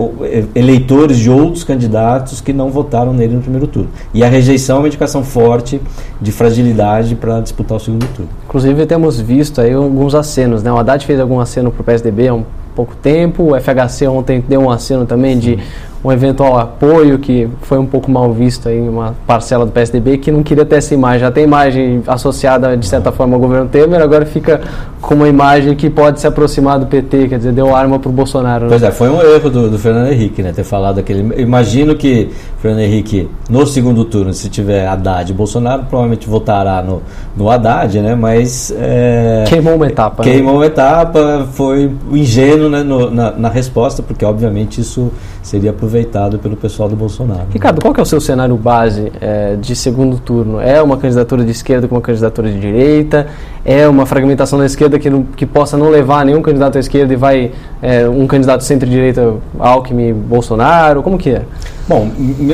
eleitores 0.55 1.17
de 1.17 1.29
outros 1.29 1.63
candidatos 1.63 2.41
que 2.41 2.53
não 2.53 2.69
votaram 2.69 3.13
nele 3.13 3.35
no 3.35 3.41
primeiro 3.41 3.67
turno. 3.67 3.89
E 4.13 4.23
a 4.23 4.27
rejeição 4.27 4.77
é 4.77 4.79
uma 4.79 4.87
indicação 4.87 5.23
forte 5.23 5.81
de 6.21 6.31
fragilidade 6.31 7.15
para 7.15 7.41
disputar 7.41 7.77
o 7.77 7.79
segundo 7.79 8.07
turno. 8.07 8.29
Inclusive 8.45 8.85
temos 8.85 9.19
visto 9.19 9.61
aí 9.61 9.73
alguns 9.73 10.15
acenos, 10.15 10.63
né? 10.63 10.71
O 10.71 10.77
Haddad 10.77 11.05
fez 11.05 11.19
algum 11.19 11.39
aceno 11.39 11.71
para 11.71 11.81
o 11.81 11.83
PSDB 11.83 12.29
há 12.29 12.33
um 12.33 12.43
pouco 12.75 12.95
tempo, 12.95 13.53
o 13.53 13.59
FHC 13.59 14.07
ontem 14.07 14.43
deu 14.47 14.61
um 14.61 14.69
aceno 14.69 15.05
também 15.05 15.39
de 15.39 15.57
um 16.05 16.11
eventual 16.11 16.59
apoio 16.59 17.17
que 17.17 17.49
foi 17.63 17.79
um 17.79 17.85
pouco 17.85 18.11
mal 18.11 18.31
visto 18.31 18.69
em 18.69 18.87
uma 18.87 19.15
parcela 19.25 19.65
do 19.65 19.71
PSDB 19.71 20.19
que 20.19 20.31
não 20.31 20.43
queria 20.43 20.63
ter 20.63 20.75
essa 20.75 20.93
imagem. 20.93 21.21
Já 21.21 21.31
tem 21.31 21.43
imagem 21.43 22.03
associada, 22.05 22.77
de 22.77 22.85
certa 22.85 23.11
forma, 23.11 23.35
ao 23.35 23.39
governo 23.39 23.67
Temer, 23.67 23.99
agora 24.01 24.23
fica 24.23 24.61
com 25.01 25.15
uma 25.15 25.27
imagem 25.27 25.75
que 25.75 25.89
pode 25.89 26.19
se 26.19 26.27
aproximar 26.27 26.77
do 26.77 26.85
PT, 26.85 27.29
quer 27.29 27.37
dizer, 27.37 27.53
deu 27.53 27.75
arma 27.75 27.97
para 27.97 28.09
o 28.09 28.11
Bolsonaro. 28.11 28.65
Né? 28.65 28.69
Pois 28.69 28.83
é, 28.83 28.91
foi 28.91 29.09
um 29.09 29.19
erro 29.19 29.49
do, 29.49 29.69
do, 29.71 29.79
Fernando 29.79 30.11
Henrique, 30.11 30.43
né, 30.43 30.51
ter 30.51 30.63
falado 30.63 30.99
aquele... 30.99 31.41
Imagino 31.41 31.95
que 31.95 32.29
Fernando 32.59 32.81
Henrique, 32.81 33.27
no 33.49 33.65
segundo 33.65 34.05
turno, 34.05 34.31
se 34.31 34.47
tiver 34.47 34.87
Haddad 34.87 35.31
e 35.31 35.33
Bolsonaro, 35.33 35.85
provavelmente 35.85 36.27
votará 36.27 36.83
no, 36.83 37.01
no 37.35 37.49
Haddad, 37.49 37.99
né, 37.99 38.13
mas... 38.13 38.71
É, 38.77 39.43
queimou 39.47 39.75
uma 39.75 39.87
etapa. 39.87 40.23
Né? 40.23 40.31
Queimou 40.31 40.53
né? 40.53 40.59
uma 40.59 40.65
etapa, 40.67 41.47
foi 41.53 41.91
ingênuo 42.11 42.69
né, 42.69 42.83
no, 42.83 43.09
na, 43.09 43.31
na 43.31 43.49
resposta, 43.49 44.03
porque 44.03 44.23
obviamente 44.23 44.81
isso 44.81 45.11
seria 45.41 45.69
aproveitado 45.71 45.94
pelo 46.39 46.57
pessoal 46.57 46.89
do 46.89 46.95
Bolsonaro. 46.95 47.47
Ricardo, 47.51 47.81
qual 47.81 47.93
que 47.93 47.99
é 47.99 48.03
o 48.03 48.05
seu 48.05 48.19
cenário 48.19 48.55
base 48.55 49.11
é, 49.21 49.55
de 49.55 49.75
segundo 49.75 50.17
turno? 50.19 50.59
É 50.59 50.81
uma 50.81 50.97
candidatura 50.97 51.43
de 51.43 51.51
esquerda 51.51 51.87
com 51.87 51.95
uma 51.95 52.01
candidatura 52.01 52.51
de 52.51 52.59
direita? 52.59 53.27
É 53.63 53.87
uma 53.87 54.05
fragmentação 54.05 54.59
da 54.59 54.65
esquerda 54.65 54.99
que, 54.99 55.09
não, 55.09 55.23
que 55.23 55.45
possa 55.45 55.77
não 55.77 55.89
levar 55.89 56.25
nenhum 56.25 56.41
candidato 56.41 56.77
à 56.77 56.79
esquerda 56.79 57.13
e 57.13 57.15
vai 57.15 57.51
é, 57.81 58.07
um 58.09 58.27
candidato 58.27 58.63
centro-direita, 58.63 59.35
Alckmin, 59.59 60.13
Bolsonaro? 60.13 61.01
Como 61.01 61.17
que 61.17 61.29
é? 61.29 61.43
Bom, 61.87 62.09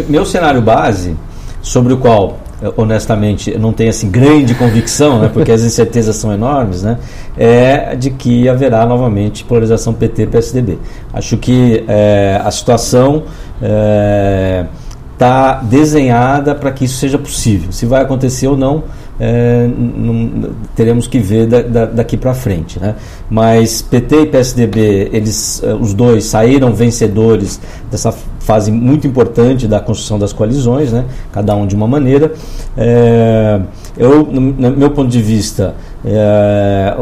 meu 0.07 0.25
cenário 0.25 0.61
base, 0.61 1.15
sobre 1.61 1.93
o 1.93 1.97
qual 1.97 2.37
honestamente, 2.77 3.57
não 3.57 3.73
tenho 3.73 3.89
assim 3.89 4.09
grande 4.09 4.53
convicção, 4.53 5.19
né, 5.19 5.29
porque 5.33 5.51
as 5.51 5.61
incertezas 5.61 6.15
são 6.15 6.31
enormes, 6.31 6.83
né, 6.83 6.97
é 7.37 7.95
de 7.95 8.11
que 8.11 8.47
haverá 8.47 8.85
novamente 8.85 9.43
polarização 9.43 9.93
PT-PSDB. 9.93 10.77
Acho 11.13 11.37
que 11.37 11.83
é, 11.87 12.39
a 12.43 12.51
situação 12.51 13.23
está 15.13 15.61
é, 15.63 15.65
desenhada 15.65 16.53
para 16.53 16.71
que 16.71 16.85
isso 16.85 16.97
seja 16.97 17.17
possível. 17.17 17.71
Se 17.71 17.85
vai 17.85 18.01
acontecer 18.01 18.47
ou 18.47 18.57
não, 18.57 18.83
é, 19.23 19.67
não, 19.67 20.49
teremos 20.75 21.07
que 21.07 21.19
ver 21.19 21.45
da, 21.45 21.61
da, 21.61 21.85
daqui 21.85 22.17
para 22.17 22.33
frente. 22.33 22.79
Né? 22.79 22.95
Mas 23.29 23.79
PT 23.79 24.21
e 24.23 24.25
PSDB, 24.25 25.09
eles, 25.13 25.61
é, 25.63 25.75
os 25.75 25.93
dois 25.93 26.25
saíram 26.25 26.73
vencedores 26.73 27.61
dessa 27.91 28.11
fase 28.39 28.71
muito 28.71 29.05
importante 29.05 29.67
da 29.67 29.79
construção 29.79 30.17
das 30.17 30.33
coalizões, 30.33 30.91
né? 30.91 31.05
cada 31.31 31.55
um 31.55 31.67
de 31.67 31.75
uma 31.75 31.87
maneira. 31.87 32.33
É, 32.75 33.61
eu, 33.95 34.23
no, 34.23 34.71
meu 34.71 34.89
ponto 34.89 35.09
de 35.09 35.21
vista, 35.21 35.75
é, 36.03 36.97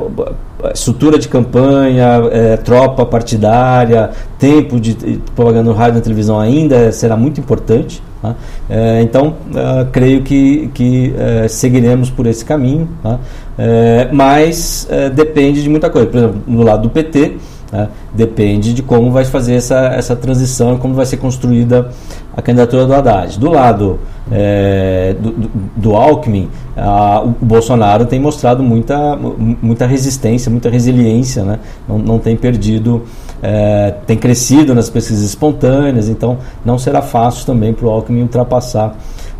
estrutura 0.73 1.17
de 1.17 1.29
campanha, 1.29 2.21
é, 2.33 2.57
tropa 2.57 3.05
partidária, 3.05 4.09
tempo 4.37 4.77
de 4.77 4.93
propaganda 5.33 5.69
no 5.69 5.73
rádio 5.73 5.93
e 5.93 5.99
na 5.99 6.01
televisão 6.01 6.37
ainda 6.37 6.91
será 6.91 7.15
muito 7.15 7.39
importante. 7.39 8.03
Tá? 8.21 8.35
É, 8.69 9.01
então, 9.01 9.35
uh, 9.51 9.89
creio 9.91 10.23
que, 10.23 10.69
que 10.73 11.13
uh, 11.13 11.47
seguiremos 11.47 12.09
por 12.09 12.27
esse 12.27 12.43
caminho. 12.43 12.89
Tá? 13.01 13.19
é, 13.57 14.07
mas 14.11 14.87
é, 14.89 15.09
depende 15.09 15.61
de 15.61 15.69
muita 15.69 15.89
coisa. 15.89 16.07
Por 16.07 16.17
exemplo, 16.17 16.41
no 16.47 16.63
lado 16.63 16.83
do 16.83 16.89
PT, 16.89 17.37
né, 17.71 17.87
depende 18.13 18.73
de 18.73 18.81
como 18.81 19.11
vai 19.11 19.25
fazer 19.25 19.55
essa, 19.55 19.77
essa 19.87 20.15
transição 20.15 20.75
e 20.75 20.77
como 20.77 20.93
vai 20.93 21.05
ser 21.05 21.17
construída 21.17 21.89
a 22.35 22.41
candidatura 22.41 22.85
do 22.85 22.93
Haddad. 22.93 23.39
Do 23.39 23.49
lado 23.49 23.99
é, 24.31 25.15
do, 25.19 25.49
do, 25.75 25.95
Alckmin, 25.95 26.49
a, 26.75 27.21
o 27.21 27.35
Bolsonaro 27.41 28.05
tem 28.05 28.19
mostrado 28.19 28.63
muita, 28.63 29.15
muita 29.15 29.85
resistência, 29.85 30.51
muita 30.51 30.69
resiliência, 30.69 31.43
né? 31.43 31.59
não, 31.87 31.97
não 31.97 32.19
tem 32.19 32.35
perdido, 32.35 33.03
é, 33.41 33.93
tem 34.05 34.17
crescido 34.17 34.73
nas 34.73 34.89
pesquisas 34.89 35.23
espontâneas, 35.23 36.09
então 36.09 36.37
não 36.63 36.77
será 36.77 37.01
fácil 37.01 37.45
também 37.45 37.73
para 37.73 37.85
o 37.85 37.89
Alckmin 37.89 38.21
ultrapassar 38.21 38.95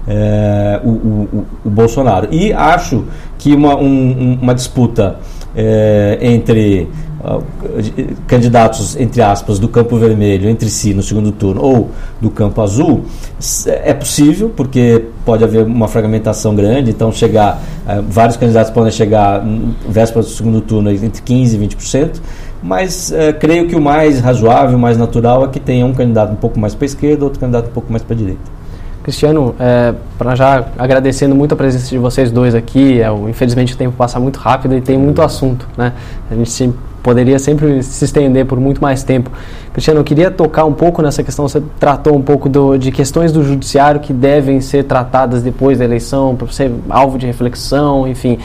é, 0.07 0.79
o, 0.83 0.89
o, 0.89 1.45
o, 1.65 1.69
Bolsonaro. 1.69 2.27
E 2.31 2.51
acho 2.51 3.05
que 3.37 3.53
uma, 3.53 3.75
um, 3.75 4.39
uma 4.41 4.55
disputa 4.55 5.17
é, 5.55 6.17
entre 6.21 6.87
uh, 7.21 7.43
candidatos, 8.27 8.95
entre 8.95 9.21
aspas, 9.21 9.59
do 9.59 9.67
campo 9.67 9.97
vermelho 9.97 10.49
entre 10.49 10.69
si 10.69 10.93
no 10.93 11.01
segundo 11.01 11.31
turno 11.31 11.61
ou 11.61 11.91
do 12.19 12.29
campo 12.29 12.61
azul, 12.61 13.05
é 13.65 13.93
possível, 13.93 14.51
porque 14.55 15.05
pode 15.25 15.43
haver 15.43 15.65
uma 15.65 15.87
fragmentação 15.87 16.55
grande, 16.55 16.91
então 16.91 17.11
chegar, 17.11 17.61
uh, 17.85 18.03
vários 18.07 18.37
candidatos 18.37 18.71
podem 18.71 18.91
chegar 18.91 19.43
véspera 19.87 20.21
do 20.21 20.29
segundo 20.29 20.61
turno 20.61 20.91
entre 20.91 21.21
15% 21.21 21.53
e 21.53 21.67
20%, 21.67 22.21
mas 22.61 23.11
uh, 23.11 23.37
creio 23.39 23.67
que 23.67 23.75
o 23.75 23.81
mais 23.81 24.19
razoável, 24.19 24.77
o 24.77 24.79
mais 24.79 24.97
natural 24.97 25.45
é 25.45 25.47
que 25.47 25.59
tenha 25.59 25.85
um 25.85 25.93
candidato 25.93 26.33
um 26.33 26.37
pouco 26.37 26.59
mais 26.59 26.75
para 26.75 26.85
a 26.85 26.87
esquerda, 26.87 27.23
outro 27.23 27.39
candidato 27.39 27.69
um 27.69 27.73
pouco 27.73 27.91
mais 27.91 28.03
para 28.03 28.15
a 28.15 28.17
direita. 28.17 28.58
Cristiano, 29.09 29.55
é, 29.59 29.95
para 30.19 30.35
já 30.35 30.65
agradecendo 30.77 31.33
muito 31.33 31.53
a 31.53 31.55
presença 31.55 31.89
de 31.89 31.97
vocês 31.97 32.29
dois 32.29 32.53
aqui, 32.53 33.01
é, 33.01 33.11
infelizmente 33.27 33.73
o 33.73 33.77
tempo 33.77 33.97
passa 33.97 34.19
muito 34.19 34.37
rápido 34.37 34.75
e 34.75 34.81
tem 34.81 34.99
muito 34.99 35.19
assunto, 35.23 35.67
né? 35.75 35.93
A 36.29 36.35
gente 36.35 36.51
se, 36.51 36.71
poderia 37.01 37.39
sempre 37.39 37.81
se 37.81 38.05
estender 38.05 38.45
por 38.45 38.59
muito 38.59 38.79
mais 38.79 39.01
tempo. 39.01 39.31
Cristiano, 39.73 39.99
eu 39.99 40.03
queria 40.03 40.29
tocar 40.29 40.65
um 40.65 40.73
pouco 40.73 41.01
nessa 41.01 41.23
questão, 41.23 41.47
você 41.47 41.59
tratou 41.79 42.15
um 42.15 42.21
pouco 42.21 42.47
do, 42.47 42.77
de 42.77 42.91
questões 42.91 43.31
do 43.31 43.43
judiciário 43.43 43.99
que 43.99 44.13
devem 44.13 44.61
ser 44.61 44.83
tratadas 44.83 45.41
depois 45.41 45.79
da 45.79 45.85
eleição, 45.85 46.35
para 46.35 46.47
ser 46.49 46.71
alvo 46.87 47.17
de 47.17 47.25
reflexão, 47.25 48.07
enfim. 48.07 48.37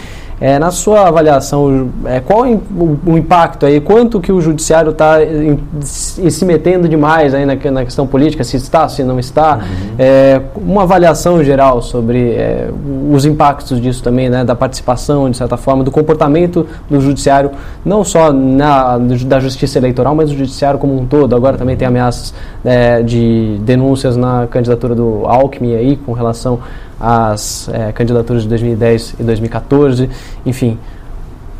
É, 0.44 0.58
na 0.58 0.70
sua 0.70 1.08
avaliação, 1.08 1.88
é, 2.04 2.20
qual 2.20 2.46
o, 2.46 2.98
o, 3.06 3.16
impacto 3.16 3.64
aí? 3.64 3.80
Quanto 3.80 4.20
que 4.20 4.30
o 4.30 4.42
judiciário 4.42 4.90
está 4.90 5.16
se 5.80 6.44
metendo 6.44 6.86
demais 6.86 7.32
aí 7.32 7.46
na, 7.46 7.54
na, 7.70 7.82
questão 7.82 8.06
política? 8.06 8.44
Se 8.44 8.58
está, 8.58 8.86
se 8.86 9.02
não 9.02 9.18
está? 9.18 9.54
Uhum. 9.54 9.94
É, 9.98 10.42
uma 10.54 10.82
avaliação 10.82 11.42
geral 11.42 11.80
sobre 11.80 12.32
é, 12.32 12.68
os 13.10 13.24
impactos 13.24 13.80
disso 13.80 14.02
também, 14.02 14.28
né, 14.28 14.44
da 14.44 14.54
participação, 14.54 15.30
de 15.30 15.38
certa 15.38 15.56
forma, 15.56 15.82
do 15.82 15.90
comportamento 15.90 16.66
do 16.90 17.00
judiciário, 17.00 17.52
não 17.82 18.04
só 18.04 18.30
na, 18.30 18.98
da 18.98 19.40
justiça 19.40 19.78
eleitoral, 19.78 20.14
mas 20.14 20.28
do 20.28 20.36
judiciário 20.36 20.78
como 20.78 20.94
um 21.00 21.06
todo. 21.06 21.34
Agora 21.34 21.56
também 21.56 21.74
tem 21.74 21.88
ameaças 21.88 22.34
é, 22.62 23.00
de 23.00 23.56
denúncias 23.62 24.14
na 24.14 24.46
candidatura 24.46 24.94
do 24.94 25.22
Alckmin 25.24 25.74
aí, 25.74 25.96
com 25.96 26.12
relação 26.12 26.60
as 27.00 27.68
é, 27.72 27.92
candidaturas 27.92 28.42
de 28.42 28.48
2010 28.48 29.16
e 29.20 29.22
2014, 29.22 30.08
enfim, 30.44 30.78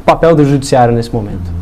o 0.00 0.04
papel 0.04 0.34
do 0.34 0.44
judiciário 0.44 0.94
nesse 0.94 1.12
momento. 1.12 1.52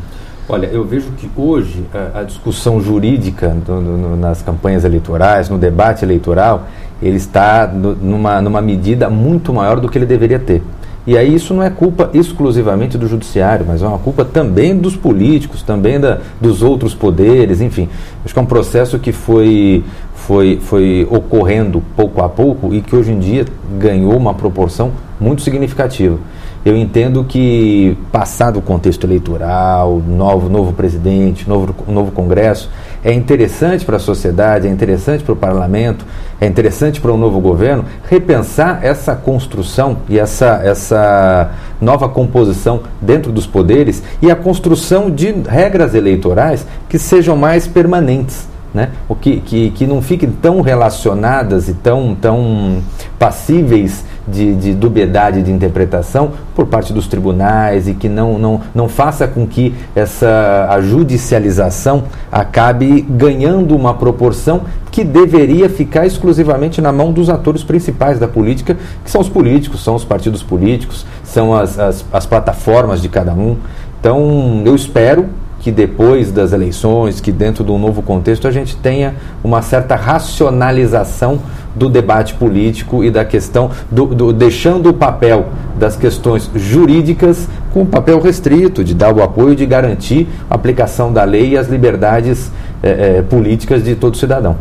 Olha, 0.48 0.66
eu 0.66 0.85
vejo 0.85 1.11
que 1.12 1.30
hoje 1.37 1.85
a, 1.94 2.20
a 2.20 2.22
discussão 2.24 2.80
jurídica 2.80 3.50
do, 3.64 3.80
no, 3.80 4.16
nas 4.16 4.42
campanhas 4.42 4.85
eleitorais, 4.85 5.48
no 5.48 5.56
debate 5.56 6.04
eleitoral, 6.04 6.66
ele 7.00 7.16
está 7.16 7.66
no, 7.66 7.94
numa, 7.94 8.40
numa 8.42 8.61
medida 8.61 9.08
muito 9.08 9.52
maior 9.52 9.80
do 9.80 9.88
que 9.88 9.96
ele 9.96 10.06
deveria 10.06 10.38
ter. 10.38 10.62
E 11.04 11.18
aí 11.18 11.35
isso 11.35 11.52
não 11.52 11.62
é 11.62 11.70
culpa 11.70 12.11
exclusivamente 12.14 12.96
do 12.96 13.08
judiciário, 13.08 13.66
mas 13.66 13.82
é 13.82 13.87
uma 13.87 13.98
culpa 13.98 14.24
também 14.24 14.76
dos 14.76 14.94
políticos, 14.94 15.62
também 15.62 15.98
da, 15.98 16.20
dos 16.40 16.62
outros 16.62 16.94
poderes, 16.94 17.61
enfim. 17.61 17.88
Acho 18.24 18.32
que 18.32 18.38
é 18.38 18.42
um 18.42 18.46
processo 18.46 18.98
que 19.00 19.11
foi, 19.11 19.82
foi, 20.26 20.61
foi 20.62 21.06
ocorrendo 21.11 21.82
pouco 21.96 22.22
a 22.22 22.28
pouco 22.28 22.72
e 22.72 22.80
que 22.80 22.94
hoje 22.94 23.12
em 23.12 23.18
dia 23.18 23.44
ganhou 23.78 24.16
uma 24.16 24.35
proporção 24.35 24.92
muito 25.20 25.42
significativa. 25.42 26.18
Eu 26.64 26.76
entendo 26.76 27.24
que, 27.24 27.98
passado 28.12 28.61
o 28.61 28.62
contexto 28.62 29.04
eleitoral, 29.04 30.00
novo, 30.06 30.48
novo 30.48 30.72
presidente, 30.72 31.48
novo, 31.48 31.74
novo 31.88 32.12
Congresso, 32.12 32.70
é 33.02 33.12
interessante 33.12 33.85
para 33.85 33.96
a 33.96 33.98
sociedade, 33.98 34.68
é 34.68 34.70
interessante 34.70 35.24
para 35.24 35.32
o 35.32 35.37
parlamento, 35.37 36.04
é 36.40 36.46
interessante 36.46 37.00
para 37.00 37.11
o 37.11 37.14
um 37.14 37.18
novo 37.18 37.40
governo 37.40 37.85
repensar 38.08 38.78
essa 38.85 39.16
construção 39.16 39.98
e 40.08 40.20
essa, 40.20 40.61
essa 40.62 41.50
nova 41.80 42.08
composição 42.08 42.82
dentro 43.00 43.32
dos 43.32 43.44
poderes 43.44 44.00
e 44.22 44.30
a 44.30 44.37
construção 44.37 45.11
de 45.11 45.32
regras 45.32 45.96
eleitorais 45.96 46.64
que 46.88 46.96
sejam 46.96 47.37
mais 47.37 47.66
permanentes 47.66 48.51
né? 48.74 48.90
O 49.08 49.14
que, 49.14 49.40
que, 49.40 49.70
que 49.70 49.87
não 49.87 50.00
fiquem 50.00 50.30
tão 50.30 50.61
relacionadas 50.61 51.68
e 51.68 51.74
tão, 51.74 52.14
tão 52.14 52.82
passíveis 53.18 54.04
de, 54.26 54.54
de 54.54 54.74
dubiedade 54.74 55.42
de 55.42 55.50
interpretação 55.50 56.32
por 56.54 56.66
parte 56.66 56.92
dos 56.92 57.06
tribunais 57.06 57.88
e 57.88 57.94
que 57.94 58.08
não, 58.08 58.38
não, 58.38 58.61
não 58.74 58.88
faça 58.88 59.26
com 59.26 59.46
que 59.46 59.74
essa 59.94 60.68
a 60.70 60.80
judicialização 60.80 62.04
acabe 62.30 63.02
ganhando 63.02 63.74
uma 63.74 63.94
proporção 63.94 64.62
que 64.90 65.02
deveria 65.02 65.68
ficar 65.68 66.06
exclusivamente 66.06 66.80
na 66.80 66.92
mão 66.92 67.12
dos 67.12 67.30
atores 67.30 67.64
principais 67.64 68.18
da 68.18 68.28
política, 68.28 68.76
que 69.04 69.11
são 69.11 69.20
os 69.20 69.28
políticos, 69.28 69.82
são 69.82 69.94
os 69.94 70.04
partidos 70.04 70.42
políticos, 70.42 71.06
são 71.24 71.54
as, 71.54 71.78
as, 71.78 72.04
as 72.12 72.26
plataformas 72.26 73.00
de 73.00 73.08
cada 73.08 73.32
um. 73.32 73.56
Então, 73.98 74.62
eu 74.64 74.74
espero 74.74 75.28
que 75.62 75.70
depois 75.70 76.33
das 76.33 76.53
eleições, 76.53 77.20
que 77.20 77.31
dentro 77.31 77.64
de 77.64 77.70
um 77.70 77.79
novo 77.79 78.03
contexto, 78.03 78.48
a 78.48 78.51
gente 78.51 78.77
tenha 78.77 79.14
uma 79.42 79.62
certa 79.62 79.94
racionalização 79.94 81.38
do 81.75 81.88
debate 81.88 82.35
político 82.35 83.03
e 83.03 83.11
da 83.11 83.25
questão, 83.25 83.70
do, 83.90 84.07
do, 84.07 84.33
deixando 84.33 84.90
o 84.90 84.92
papel 84.92 85.46
das 85.79 85.96
questões 85.96 86.51
jurídicas 86.55 87.48
com 87.72 87.83
o 87.83 87.87
papel 87.87 88.20
restrito, 88.20 88.83
de 88.85 88.92
dar 88.92 89.14
o 89.14 89.22
apoio, 89.22 89.55
de 89.55 89.64
garantir 89.64 90.29
a 90.51 90.55
aplicação 90.55 91.12
da 91.12 91.25
lei 91.25 91.51
e 91.51 91.57
as 91.57 91.68
liberdades 91.68 92.51
eh, 92.83 93.18
eh, 93.18 93.22
políticas 93.22 93.83
de 93.85 93.94
todo 93.94 94.16
cidadão. 94.16 94.57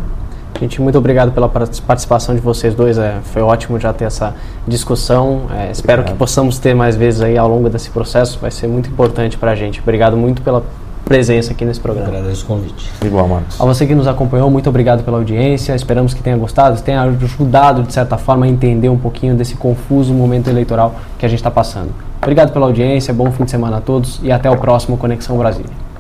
Gente, 0.60 0.80
muito 0.80 0.96
obrigado 0.96 1.32
pela 1.32 1.50
participação 1.50 2.36
de 2.36 2.42
vocês 2.42 2.76
dois. 2.76 3.00
É, 3.00 3.16
foi 3.24 3.42
ótimo 3.42 3.80
já 3.80 3.92
ter 3.92 4.06
essa 4.06 4.36
discussão. 4.68 5.48
É, 5.52 5.72
espero 5.72 6.04
que 6.04 6.14
possamos 6.14 6.60
ter 6.60 6.76
mais 6.76 6.96
vezes 6.96 7.20
aí 7.22 7.36
ao 7.36 7.50
longo 7.50 7.68
desse 7.68 7.90
processo. 7.90 8.38
Vai 8.40 8.52
ser 8.52 8.68
muito 8.68 8.88
importante 8.88 9.40
para 9.40 9.52
a 9.52 9.56
gente. 9.56 9.80
Obrigado 9.80 10.16
muito 10.16 10.44
pela 10.44 10.64
presença 11.12 11.52
aqui 11.52 11.66
nesse 11.66 11.80
programa. 11.80 12.08
Agradeço 12.08 12.46
o 12.46 12.48
convite. 12.48 12.90
Igual, 13.04 13.28
Marcos. 13.28 13.60
A 13.60 13.66
você 13.66 13.86
que 13.86 13.94
nos 13.94 14.08
acompanhou, 14.08 14.50
muito 14.50 14.70
obrigado 14.70 15.04
pela 15.04 15.18
audiência. 15.18 15.76
Esperamos 15.76 16.14
que 16.14 16.24
tenha 16.24 16.38
gostado, 16.38 16.82
tenha 16.82 17.02
ajudado, 17.02 17.84
de 17.84 17.94
certa 17.94 18.18
forma, 18.18 18.46
a 18.46 18.50
entender 18.50 18.88
um 18.88 18.98
pouquinho 18.98 19.36
desse 19.36 19.56
confuso 19.56 20.14
momento 20.14 20.50
eleitoral 20.50 20.96
que 21.20 21.26
a 21.26 21.30
gente 21.30 21.40
está 21.40 21.52
passando. 21.52 21.90
Obrigado 22.22 22.54
pela 22.54 22.66
audiência, 22.66 23.14
bom 23.14 23.30
fim 23.32 23.44
de 23.44 23.52
semana 23.52 23.78
a 23.78 23.82
todos 23.82 24.20
e 24.24 24.32
até 24.32 24.50
o 24.50 24.58
próximo 24.58 24.96
Conexão 24.96 25.38
Brasília. 25.38 25.91